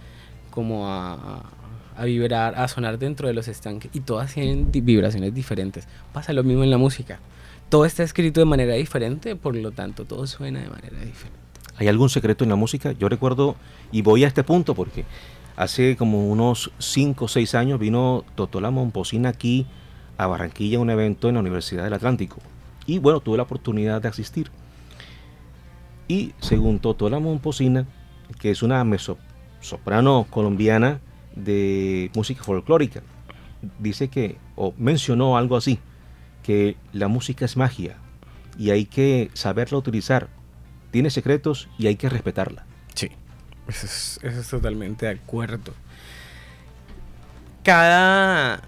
como 0.51 0.89
a, 0.89 1.51
a 1.97 2.05
vibrar, 2.05 2.55
a 2.57 2.67
sonar 2.69 2.99
dentro 2.99 3.29
de 3.29 3.35
los 3.35 3.49
estanques 3.49 3.91
y 3.95 4.01
todas 4.01 4.35
tienen 4.35 4.71
vibraciones 4.73 5.35
diferentes. 5.35 5.87
Pasa 6.13 6.33
lo 6.33 6.43
mismo 6.43 6.65
en 6.65 6.71
la 6.71 6.79
música. 6.79 7.21
Todo 7.69 7.85
está 7.85 8.03
escrito 8.03 8.41
de 8.41 8.47
manera 8.47 8.75
diferente, 8.75 9.37
por 9.37 9.57
lo 9.57 9.71
tanto 9.71 10.05
todo 10.05 10.27
suena 10.27 10.61
de 10.61 10.69
manera 10.69 10.99
diferente. 11.01 11.43
¿Hay 11.79 11.89
algún 11.89 12.11
secreto 12.11 12.45
en 12.45 12.51
la 12.51 12.57
música? 12.57 12.93
Yo 12.93 13.09
recuerdo, 13.09 13.57
y 13.91 14.03
voy 14.03 14.25
a 14.25 14.29
este 14.29 14.45
punto 14.45 14.75
porque 14.75 15.05
hace 15.57 15.97
como 15.97 16.29
unos 16.29 16.73
5 16.79 17.25
o 17.25 17.29
6 17.29 17.55
años 17.55 17.81
vino 17.81 18.25
Totola 18.35 18.71
Momposina 18.71 19.31
aquí 19.31 19.67
a 20.19 20.27
Barranquilla 20.27 20.79
a 20.79 20.81
un 20.81 20.91
evento 20.91 21.29
en 21.29 21.35
la 21.35 21.41
Universidad 21.41 21.85
del 21.85 21.95
Atlántico. 21.95 22.39
Y 22.87 22.99
bueno, 22.99 23.21
tuve 23.21 23.37
la 23.37 23.45
oportunidad 23.45 24.03
de 24.03 24.09
asistir. 24.09 24.51
Y 26.09 26.33
según 26.41 26.79
Totola 26.79 27.19
Momposina, 27.19 27.87
que 28.39 28.51
es 28.51 28.63
una 28.63 28.85
soprano 29.61 30.27
colombiana, 30.31 31.01
de 31.37 32.11
música 32.15 32.43
folclórica. 32.43 33.03
Dice 33.79 34.09
que, 34.09 34.39
o 34.57 34.75
mencionó 34.77 35.37
algo 35.37 35.57
así, 35.57 35.79
que 36.43 36.77
la 36.93 37.09
música 37.09 37.45
es 37.45 37.57
magia 37.57 37.97
y 38.59 38.71
hay 38.71 38.85
que 38.85 39.31
saberla 39.35 39.79
utilizar. 39.79 40.29
Tiene 40.91 41.11
secretos 41.11 41.69
y 41.79 41.87
hay 41.87 41.97
que 41.97 42.09
respetarla. 42.09 42.67
Eso 43.69 44.21
es, 44.23 44.49
totalmente 44.49 45.07
de 45.07 45.13
acuerdo. 45.13 45.73
Cada, 47.63 48.63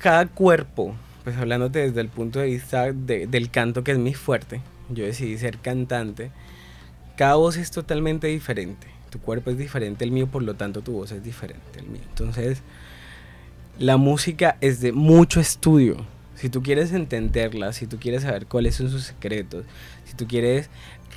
cada 0.00 0.26
cuerpo, 0.26 0.96
pues 1.22 1.36
hablando 1.36 1.68
desde 1.68 2.00
el 2.00 2.08
punto 2.08 2.40
de 2.40 2.46
vista 2.46 2.92
del 2.92 3.50
canto 3.50 3.84
que 3.84 3.92
es 3.92 3.98
muy 3.98 4.14
fuerte, 4.14 4.60
yo 4.90 5.04
decidí 5.04 5.38
ser 5.38 5.58
cantante, 5.58 6.30
cada 7.16 7.36
voz 7.36 7.56
es 7.56 7.70
totalmente 7.70 8.26
diferente 8.26 8.94
tu 9.14 9.20
cuerpo 9.20 9.52
es 9.52 9.56
diferente 9.56 10.04
al 10.04 10.10
mío, 10.10 10.26
por 10.26 10.42
lo 10.42 10.54
tanto 10.54 10.82
tu 10.82 10.90
voz 10.90 11.12
es 11.12 11.22
diferente 11.22 11.78
al 11.78 11.86
mío. 11.86 12.02
Entonces, 12.08 12.62
la 13.78 13.96
música 13.96 14.56
es 14.60 14.80
de 14.80 14.90
mucho 14.90 15.38
estudio. 15.38 16.04
Si 16.34 16.48
tú 16.48 16.64
quieres 16.64 16.92
entenderla, 16.92 17.72
si 17.72 17.86
tú 17.86 18.00
quieres 18.00 18.22
saber 18.22 18.46
cuáles 18.46 18.74
son 18.74 18.90
sus 18.90 19.04
secretos, 19.04 19.64
si 20.04 20.14
tú 20.14 20.26
quieres 20.26 20.68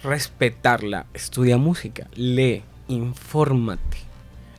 respetarla, 0.04 1.08
estudia 1.16 1.58
música, 1.58 2.08
lee, 2.14 2.62
infórmate. 2.88 3.98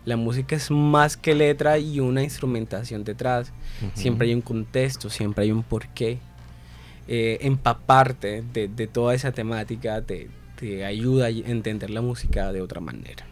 La 0.05 0.17
música 0.17 0.57
es 0.57 0.71
más 0.71 1.17
que 1.17 1.35
letra 1.35 1.79
y 1.79 2.01
una 2.01 2.23
instrumentación 2.23 3.05
detrás. 3.05 3.53
Siempre 3.95 4.29
hay 4.29 4.35
un 4.35 4.41
contexto, 4.41 5.11
siempre 5.11 5.45
hay 5.45 5.53
un 5.53 5.63
porqué. 5.63 6.19
Eh, 7.07 7.39
empaparte 7.43 8.43
de, 8.53 8.69
de, 8.69 8.87
toda 8.87 9.15
esa 9.15 9.33
temática 9.33 10.03
te, 10.03 10.29
te 10.59 10.85
ayuda 10.85 11.27
a 11.27 11.29
entender 11.31 11.89
la 11.89 12.03
música 12.03 12.53
de 12.53 12.61
otra 12.61 12.81
manera. 12.81 13.25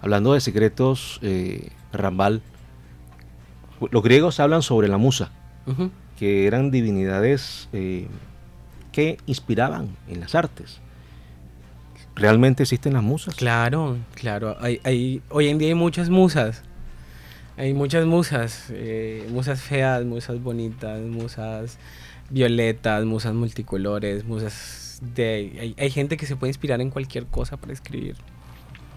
Hablando 0.00 0.34
de 0.34 0.40
secretos, 0.40 1.18
eh, 1.22 1.70
Rambal, 1.92 2.42
los 3.90 4.02
griegos 4.02 4.38
hablan 4.40 4.62
sobre 4.62 4.88
la 4.88 4.98
musa, 4.98 5.32
que 6.18 6.46
eran 6.46 6.70
divinidades 6.70 7.68
eh, 7.72 8.06
que 8.92 9.18
inspiraban 9.26 9.96
en 10.08 10.20
las 10.20 10.34
artes. 10.34 10.80
¿Realmente 12.18 12.64
existen 12.64 12.92
las 12.92 13.02
musas? 13.02 13.34
Claro, 13.34 13.96
claro. 14.14 14.56
Hay, 14.60 15.22
hoy 15.30 15.48
en 15.48 15.58
día 15.58 15.68
hay 15.68 15.74
muchas 15.74 16.10
musas. 16.10 16.62
Hay 17.56 17.74
muchas 17.74 18.06
musas. 18.06 18.66
Eh, 18.70 19.26
musas 19.30 19.60
feas, 19.60 20.04
musas 20.04 20.42
bonitas, 20.42 21.00
musas 21.02 21.78
violetas, 22.30 23.04
musas 23.04 23.34
multicolores, 23.34 24.24
musas 24.24 24.98
de... 25.14 25.56
Hay, 25.60 25.74
hay 25.78 25.90
gente 25.90 26.16
que 26.16 26.26
se 26.26 26.36
puede 26.36 26.50
inspirar 26.50 26.80
en 26.80 26.90
cualquier 26.90 27.26
cosa 27.26 27.56
para 27.56 27.72
escribir. 27.72 28.16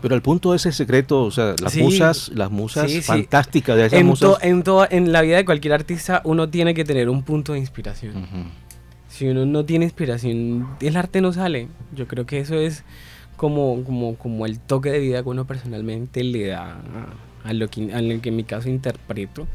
Pero 0.02 0.16
el 0.16 0.22
punto 0.24 0.56
es 0.56 0.66
el 0.66 0.74
secreto, 0.74 1.24
o 1.24 1.32
sea, 1.32 1.54
las 1.62 1.78
musas, 1.78 2.30
las 2.34 2.50
musas 2.50 2.92
fantásticas 3.06 3.78
de 3.78 3.86
esas 3.86 4.00
en 4.00 4.08
musas. 4.08 4.38
en, 4.42 4.64
en 4.90 5.12
la 5.12 5.22
vida 5.22 5.38
de 5.38 5.46
cualquier 5.46 5.74
artista 5.74 6.22
uno 6.24 6.50
tiene 6.50 6.74
que 6.74 6.84
tener 6.84 7.08
un 7.08 7.22
punto 7.22 7.54
de 7.54 7.60
inspiración. 7.60 8.28
Si 9.10 9.28
uno 9.28 9.46
no 9.46 9.64
tiene 9.64 9.86
inspiración, 9.86 10.70
el 10.80 10.98
arte 10.98 11.22
no 11.22 11.32
sale. 11.34 11.68
Yo 11.94 12.08
creo 12.08 12.26
que 12.26 12.40
eso 12.40 12.56
es 12.56 12.84
como, 13.42 13.84
como, 13.84 14.18
como 14.18 14.46
el 14.46 14.60
toque 14.60 14.92
de 14.92 15.00
vida 15.00 15.24
que 15.24 15.30
uno 15.30 15.48
personalmente 15.48 16.24
le 16.24 16.46
da 16.46 16.80
a, 17.44 17.54
lo 17.54 17.70
que, 17.70 17.92
a 17.92 18.00
lo 18.00 18.22
que 18.22 18.30
en 18.30 18.36
mi 18.36 18.44
caso 18.44 18.70
interpreto 18.70 19.48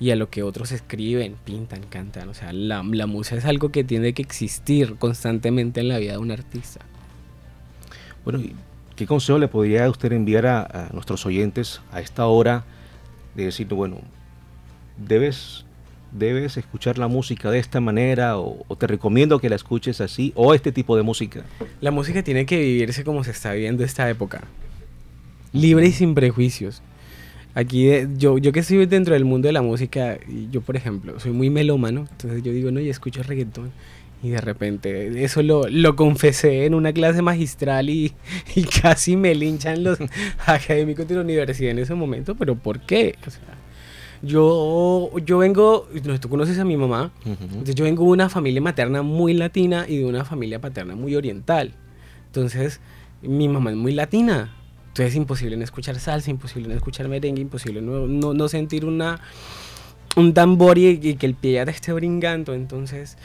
y 0.00 0.12
a 0.12 0.16
lo 0.16 0.30
que 0.30 0.42
otros 0.42 0.72
escriben, 0.72 1.36
pintan, 1.44 1.82
cantan. 1.90 2.30
O 2.30 2.32
sea, 2.32 2.54
la, 2.54 2.82
la 2.82 3.06
musa 3.06 3.36
es 3.36 3.44
algo 3.44 3.68
que 3.68 3.84
tiene 3.84 4.14
que 4.14 4.22
existir 4.22 4.96
constantemente 4.96 5.80
en 5.80 5.88
la 5.88 5.98
vida 5.98 6.12
de 6.12 6.18
un 6.18 6.30
artista. 6.30 6.80
Bueno, 8.24 8.40
¿Qué 8.96 9.06
consejo 9.06 9.38
le 9.38 9.46
podría 9.46 9.90
usted 9.90 10.10
enviar 10.12 10.46
a, 10.46 10.88
nuestros 10.94 11.26
oyentes 11.26 11.82
a 11.92 12.00
esta 12.00 12.26
hora 12.28 12.64
de 13.34 13.44
decir, 13.44 13.68
bueno, 13.68 13.98
debes, 14.96 15.66
debes 16.12 16.56
escuchar 16.56 16.98
la 16.98 17.08
música 17.08 17.50
de 17.50 17.58
esta 17.58 17.80
manera 17.80 18.38
o, 18.38 18.64
te 18.78 18.86
recomiendo 18.86 19.38
que 19.38 19.48
la 19.48 19.56
escuches 19.56 20.00
así 20.00 20.32
o 20.34 20.54
este 20.54 20.72
tipo 20.72 20.96
de 20.96 21.02
música? 21.02 21.44
La 21.80 21.90
música 21.90 22.22
tiene 22.22 22.46
que 22.46 22.58
vivirse 22.58 23.04
como 23.04 23.24
se 23.24 23.30
está 23.30 23.52
viviendo 23.52 23.84
esta 23.84 24.08
época, 24.08 24.42
libre 25.52 25.86
y 25.86 25.92
sin 25.92 26.14
prejuicios. 26.14 26.82
Aquí 27.54 27.88
yo, 28.16 28.38
yo 28.38 28.52
que 28.52 28.60
estoy 28.60 28.86
dentro 28.86 29.14
del 29.14 29.24
mundo 29.24 29.48
de 29.48 29.52
la 29.52 29.62
música, 29.62 30.18
yo 30.50 30.60
por 30.60 30.76
ejemplo, 30.76 31.18
soy 31.18 31.32
muy 31.32 31.50
melómano, 31.50 32.06
entonces 32.10 32.42
yo 32.42 32.52
digo, 32.52 32.70
no, 32.70 32.80
y 32.80 32.88
escucho 32.88 33.22
reggaetón 33.22 33.72
y 34.22 34.30
de 34.30 34.40
repente, 34.40 35.22
eso 35.22 35.42
lo, 35.42 35.68
lo 35.68 35.94
confesé 35.94 36.66
en 36.66 36.74
una 36.74 36.92
clase 36.92 37.22
magistral 37.22 37.88
y, 37.88 38.12
y, 38.54 38.64
casi 38.64 39.16
me 39.16 39.34
linchan 39.34 39.84
los 39.84 39.98
académicos 40.46 41.06
de 41.06 41.14
la 41.14 41.20
universidad 41.20 41.70
en 41.70 41.78
ese 41.78 41.94
momento, 41.94 42.34
pero 42.34 42.56
¿por 42.56 42.80
qué? 42.80 43.14
O 43.26 43.30
sea, 43.30 43.57
yo, 44.22 45.10
yo 45.24 45.38
vengo, 45.38 45.88
tú 46.20 46.28
conoces 46.28 46.58
a 46.58 46.64
mi 46.64 46.76
mamá, 46.76 47.12
entonces 47.24 47.74
yo 47.74 47.84
vengo 47.84 48.04
de 48.04 48.10
una 48.10 48.28
familia 48.28 48.60
materna 48.60 49.02
muy 49.02 49.34
latina 49.34 49.86
y 49.88 49.98
de 49.98 50.04
una 50.04 50.24
familia 50.24 50.60
paterna 50.60 50.94
muy 50.94 51.14
oriental. 51.14 51.74
Entonces, 52.26 52.80
mi 53.22 53.48
mamá 53.48 53.70
es 53.70 53.76
muy 53.76 53.92
latina. 53.92 54.54
Entonces 54.88 55.12
es 55.12 55.16
imposible 55.16 55.56
no 55.56 55.64
escuchar 55.64 55.98
salsa, 56.00 56.30
imposible 56.30 56.68
no 56.68 56.74
escuchar 56.74 57.08
merengue, 57.08 57.40
imposible 57.40 57.80
no, 57.80 58.06
no, 58.06 58.34
no 58.34 58.48
sentir 58.48 58.84
una, 58.84 59.20
un 60.16 60.34
tambor 60.34 60.76
y, 60.76 60.88
y 60.88 61.14
que 61.14 61.26
el 61.26 61.34
pie 61.34 61.52
ya 61.52 61.64
te 61.64 61.70
esté 61.70 61.92
brincando. 61.92 62.52
Entonces, 62.52 63.16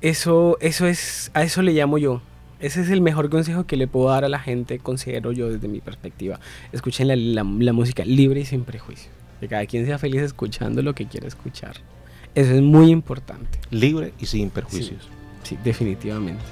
eso, 0.00 0.58
eso 0.60 0.86
es, 0.86 1.30
a 1.32 1.44
eso 1.44 1.62
le 1.62 1.72
llamo 1.72 1.96
yo. 1.96 2.20
Ese 2.62 2.80
es 2.80 2.90
el 2.90 3.00
mejor 3.00 3.28
consejo 3.28 3.66
que 3.66 3.76
le 3.76 3.88
puedo 3.88 4.08
dar 4.08 4.24
a 4.24 4.28
la 4.28 4.38
gente, 4.38 4.78
considero 4.78 5.32
yo 5.32 5.50
desde 5.50 5.66
mi 5.66 5.80
perspectiva. 5.80 6.38
Escuchen 6.70 7.34
la, 7.34 7.44
música 7.44 8.04
libre 8.04 8.40
y 8.40 8.44
sin 8.44 8.64
prejuicio. 8.64 9.10
Que 9.42 9.48
cada 9.48 9.66
quien 9.66 9.84
sea 9.84 9.98
feliz 9.98 10.22
escuchando 10.22 10.82
lo 10.82 10.94
que 10.94 11.06
quiera 11.06 11.26
escuchar. 11.26 11.74
Eso 12.32 12.52
es 12.52 12.62
muy 12.62 12.92
importante. 12.92 13.58
Libre 13.72 14.14
y 14.20 14.26
sin 14.26 14.50
perjuicios. 14.50 15.02
Sí, 15.42 15.56
sí 15.56 15.58
definitivamente. 15.64 16.44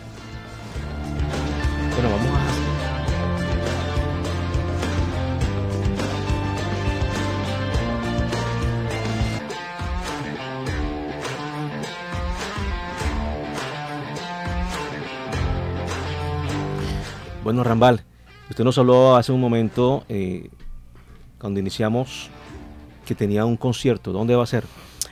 Bueno, 1.95 2.11
vamos 2.11 2.26
a 2.26 2.51
Bueno, 17.45 17.62
Rambal, 17.62 18.03
usted 18.49 18.64
nos 18.64 18.76
habló 18.78 19.14
hace 19.14 19.30
un 19.30 19.41
momento, 19.41 20.05
eh, 20.09 20.51
cuando 21.38 21.61
iniciamos, 21.61 22.30
que 23.11 23.16
tenía 23.16 23.44
un 23.44 23.56
concierto. 23.56 24.12
¿Dónde 24.12 24.36
va 24.36 24.44
a 24.44 24.46
ser? 24.46 24.62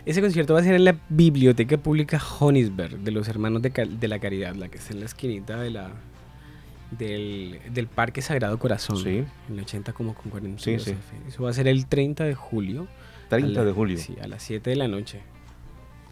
Ese 0.06 0.20
concierto 0.20 0.54
va 0.54 0.60
a 0.60 0.62
ser 0.62 0.76
en 0.76 0.84
la 0.84 0.94
Biblioteca 1.08 1.76
Pública 1.78 2.22
Honisberg 2.38 2.96
de 2.98 3.10
los 3.10 3.26
Hermanos 3.26 3.60
de, 3.60 4.06
la 4.06 4.20
Caridad, 4.20 4.54
la 4.54 4.68
que 4.68 4.78
está 4.78 4.92
en 4.94 5.00
la 5.00 5.06
esquinita 5.06 5.58
de 5.58 5.70
la, 5.70 5.90
del, 6.92 7.58
del 7.72 7.88
Parque 7.88 8.22
Sagrado 8.22 8.56
Corazón. 8.60 8.98
Sí. 8.98 9.24
En 9.48 9.54
el 9.54 9.60
80 9.64 9.92
como 9.94 10.14
con 10.14 10.30
42 10.30 10.62
Sí, 10.62 10.78
sí. 10.92 10.96
Eso 11.26 11.42
va 11.42 11.50
a 11.50 11.52
ser 11.52 11.66
el 11.66 11.86
30 11.86 12.22
de 12.22 12.36
julio. 12.36 12.86
30 13.30 13.48
a 13.48 13.52
la- 13.64 13.66
de 13.66 13.72
julio. 13.72 13.98
Sí, 13.98 14.14
a 14.22 14.28
las 14.28 14.44
7 14.44 14.70
de 14.70 14.76
la 14.76 14.86
noche. 14.86 15.18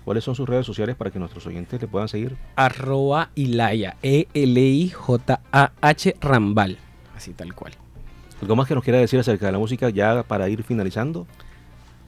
¿Cuáles 0.04 0.24
son 0.24 0.34
sus 0.34 0.48
redes 0.48 0.66
sociales 0.66 0.96
para 0.96 1.12
que 1.12 1.20
nuestros 1.20 1.46
oyentes 1.46 1.80
le 1.80 1.86
puedan 1.86 2.08
seguir? 2.08 2.36
Arroba 2.56 3.30
Ilaya, 3.36 3.94
E-L-I-J-A-H 4.02 6.16
Rambal. 6.20 6.78
Así 7.16 7.32
tal 7.32 7.54
cual. 7.54 7.74
¿Algo 8.42 8.56
más 8.56 8.66
que 8.66 8.74
nos 8.74 8.82
quiera 8.82 8.98
decir 8.98 9.20
acerca 9.20 9.46
de 9.46 9.52
la 9.52 9.58
música 9.58 9.88
ya 9.90 10.24
para 10.24 10.48
ir 10.48 10.64
finalizando? 10.64 11.28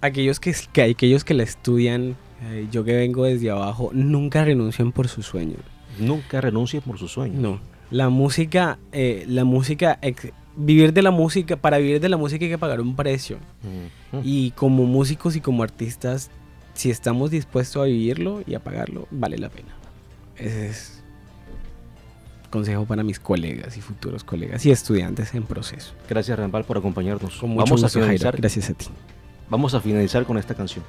Aquellos 0.01 0.39
que, 0.41 0.55
que 0.73 0.83
aquellos 0.83 1.25
que 1.25 1.35
la 1.35 1.43
estudian, 1.43 2.17
eh, 2.45 2.67
yo 2.71 2.85
que 2.85 2.95
vengo 2.95 3.25
desde 3.25 3.51
abajo, 3.51 3.91
nunca 3.93 4.45
renuncian 4.45 4.93
por 4.93 5.09
sus 5.09 5.27
sueños. 5.27 5.61
Nunca 5.99 6.41
renuncie 6.41 6.81
por 6.81 6.99
sus 6.99 7.13
sueños. 7.13 7.41
No. 7.41 7.61
La 7.91 8.09
música, 8.09 8.79
eh, 8.93 9.25
la 9.27 9.45
música, 9.45 9.99
ex- 10.03 10.33
vivir 10.57 10.93
de 10.93 11.03
la 11.03 11.11
música, 11.11 11.57
para 11.57 11.79
vivir 11.79 12.01
de 12.01 12.09
la 12.09 12.17
música 12.17 12.45
hay 12.45 12.51
que 12.51 12.59
pagar 12.59 12.81
un 12.81 12.95
precio. 12.95 13.39
Y 14.23 14.51
como 14.53 14.85
músicos 14.85 15.35
y 15.37 15.41
como 15.41 15.63
artistas, 15.63 16.31
si 16.75 16.91
estamos 16.91 17.31
dispuestos 17.31 17.83
a 17.83 17.87
vivirlo 17.87 18.43
y 18.47 18.55
a 18.55 18.61
pagarlo, 18.61 19.09
vale 19.11 19.39
la 19.39 19.49
pena. 19.49 19.75
Ese 20.37 20.69
es 20.69 21.03
consejo 22.51 22.87
para 22.87 23.03
mis 23.03 23.19
colegas 23.21 23.77
y 23.77 23.81
futuros 23.81 24.25
colegas 24.25 24.65
y 24.65 24.71
estudiantes 24.71 25.35
en 25.35 25.43
proceso. 25.43 25.93
Gracias, 26.09 26.39
Rambal, 26.39 26.65
por 26.65 26.79
acompañarnos. 26.79 27.37
Con 27.37 27.51
mucho 27.51 27.65
Vamos 27.65 27.83
a 27.83 27.87
gusto, 27.87 27.99
Jairo. 27.99 28.05
finalizar. 28.19 28.37
Gracias 28.37 28.71
a 28.71 28.75
ti. 28.75 28.87
Vamos 29.51 29.75
a 29.75 29.81
finalizar 29.81 30.25
con 30.25 30.37
esta 30.37 30.55
canción. 30.55 30.85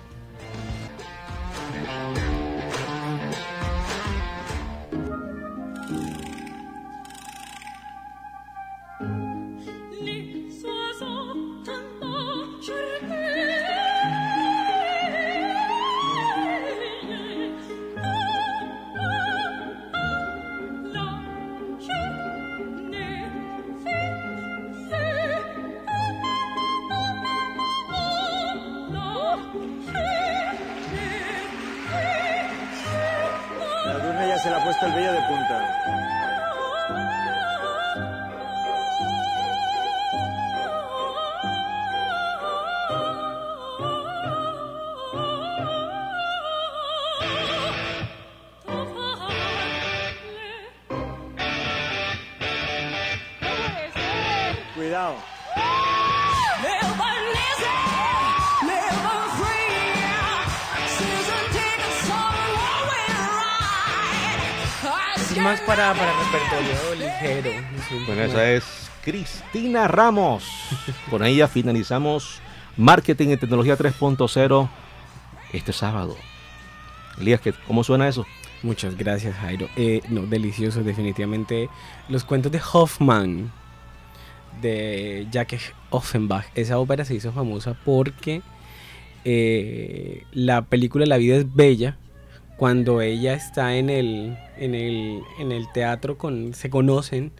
Más 65.39 65.59
para, 65.61 65.93
para 65.93 66.11
repertorio 66.19 66.95
ligero. 66.95 67.51
Bueno, 68.05 68.21
esa 68.23 68.51
es 68.51 68.63
Cristina 69.03 69.87
Ramos. 69.87 70.43
Con 71.09 71.23
ella 71.25 71.47
finalizamos 71.47 72.39
Marketing 72.77 73.29
y 73.29 73.37
Tecnología 73.37 73.77
3.0 73.77 74.69
este 75.53 75.73
sábado. 75.73 76.15
Elías, 77.19 77.41
¿qué- 77.41 77.53
¿cómo 77.67 77.83
suena 77.83 78.07
eso? 78.07 78.25
Muchas 78.63 78.95
gracias, 78.97 79.35
Jairo. 79.37 79.69
Eh, 79.75 80.01
no, 80.09 80.21
delicioso, 80.23 80.83
definitivamente. 80.83 81.69
Los 82.09 82.23
cuentos 82.25 82.51
de 82.51 82.61
Hoffman, 82.73 83.51
de 84.61 85.27
Jacques 85.31 85.73
Offenbach. 85.89 86.45
Esa 86.55 86.77
ópera 86.77 87.05
se 87.05 87.15
hizo 87.15 87.31
famosa 87.31 87.75
porque 87.85 88.41
eh, 89.25 90.23
la 90.31 90.61
película 90.63 91.05
La 91.05 91.17
vida 91.17 91.37
es 91.37 91.53
bella, 91.55 91.97
cuando 92.59 92.99
ella 93.01 93.33
está 93.33 93.75
en 93.77 93.89
el, 93.89 94.37
en 94.57 94.75
el, 94.75 95.21
en 95.39 95.53
el 95.53 95.71
teatro, 95.71 96.17
con, 96.17 96.53
se 96.53 96.69
conocen, 96.69 97.31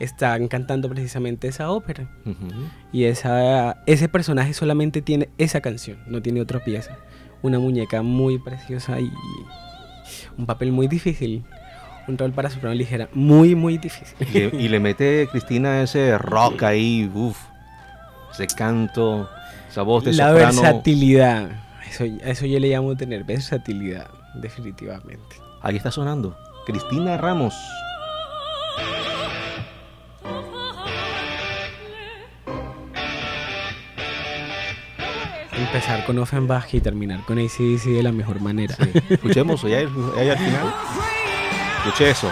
están 0.00 0.48
cantando 0.48 0.90
precisamente 0.90 1.48
esa 1.48 1.70
ópera. 1.70 2.10
Y 2.92 3.04
esa, 3.04 3.82
ese 3.86 4.08
personaje 4.10 4.52
solamente 4.52 5.00
tiene 5.00 5.30
esa 5.38 5.62
canción, 5.62 5.98
no 6.06 6.20
tiene 6.20 6.42
otra 6.42 6.62
pieza. 6.62 6.98
Una 7.40 7.58
muñeca 7.58 8.02
muy 8.02 8.38
preciosa 8.38 9.00
y 9.00 9.10
un 10.36 10.44
papel 10.44 10.72
muy 10.72 10.88
difícil. 10.88 11.42
Un 12.06 12.18
rol 12.18 12.32
para 12.32 12.50
soprano 12.50 12.74
ligera 12.74 13.08
muy, 13.14 13.54
muy 13.54 13.78
difícil. 13.78 14.14
Y 14.20 14.38
le, 14.38 14.50
y 14.64 14.68
le 14.68 14.78
mete 14.78 15.26
Cristina 15.32 15.82
ese 15.82 16.18
rock 16.18 16.64
ahí, 16.64 17.10
uff, 17.14 17.38
ese 18.30 18.46
canto, 18.46 19.28
esa 19.70 19.80
voz 19.82 20.04
de 20.04 20.12
La 20.12 20.28
soprano. 20.28 20.60
versatilidad. 20.62 21.48
Eso, 21.88 22.04
eso 22.04 22.44
yo 22.46 22.60
le 22.60 22.68
llamo 22.68 22.94
tener 22.96 23.24
versatilidad, 23.24 24.08
definitivamente. 24.40 25.36
Ahí 25.62 25.76
está 25.76 25.90
sonando. 25.90 26.36
Cristina 26.66 27.16
Ramos. 27.16 27.54
Empezar 35.52 36.04
con 36.04 36.18
Offenbach 36.18 36.74
y 36.74 36.80
terminar 36.80 37.24
con 37.24 37.38
ACDC 37.38 37.84
de 37.86 38.02
la 38.02 38.12
mejor 38.12 38.40
manera. 38.40 38.76
Escuchemos, 39.08 39.64
ahí, 39.64 39.74
ahí 39.74 40.30
al 40.30 40.38
final. 40.38 40.74
Escuché 41.78 42.10
eso. 42.10 42.30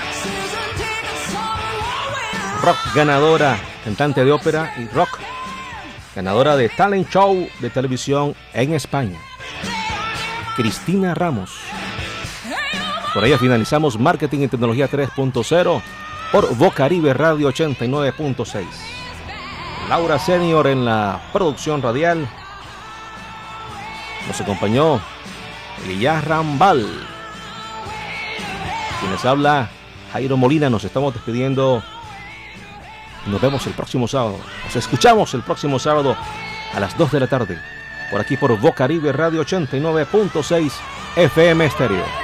Rock 2.62 2.76
ganadora, 2.94 3.58
cantante 3.84 4.24
de 4.24 4.32
ópera 4.32 4.74
y 4.78 4.86
rock. 4.94 5.20
Ganadora 6.14 6.56
de 6.56 6.68
talent 6.68 7.08
show 7.10 7.48
de 7.60 7.70
televisión 7.70 8.34
en 8.52 8.74
España. 8.74 9.18
Cristina 10.56 11.14
Ramos. 11.14 11.63
Por 13.14 13.24
ella 13.24 13.38
finalizamos 13.38 13.96
Marketing 13.96 14.40
y 14.40 14.48
Tecnología 14.48 14.90
3.0 14.90 15.82
por 16.32 16.56
Bocaribe 16.56 17.14
Radio 17.14 17.48
89.6. 17.48 18.64
Laura 19.88 20.18
Senior 20.18 20.66
en 20.66 20.84
la 20.84 21.20
producción 21.32 21.80
radial. 21.80 22.28
Nos 24.26 24.40
acompañó 24.40 25.00
Elías 25.84 26.24
Rambal. 26.24 26.84
Quienes 28.98 29.24
habla 29.24 29.70
Jairo 30.12 30.36
Molina. 30.36 30.68
Nos 30.68 30.82
estamos 30.82 31.14
despidiendo. 31.14 31.84
Nos 33.26 33.40
vemos 33.40 33.64
el 33.68 33.74
próximo 33.74 34.08
sábado. 34.08 34.40
Nos 34.64 34.74
escuchamos 34.74 35.32
el 35.34 35.42
próximo 35.42 35.78
sábado 35.78 36.16
a 36.74 36.80
las 36.80 36.98
2 36.98 37.12
de 37.12 37.20
la 37.20 37.28
tarde. 37.28 37.60
Por 38.10 38.20
aquí 38.20 38.36
por 38.36 38.58
Bocaribe 38.58 39.12
Radio 39.12 39.42
89.6 39.44 40.72
FM 41.14 41.64
Estéreo. 41.66 42.23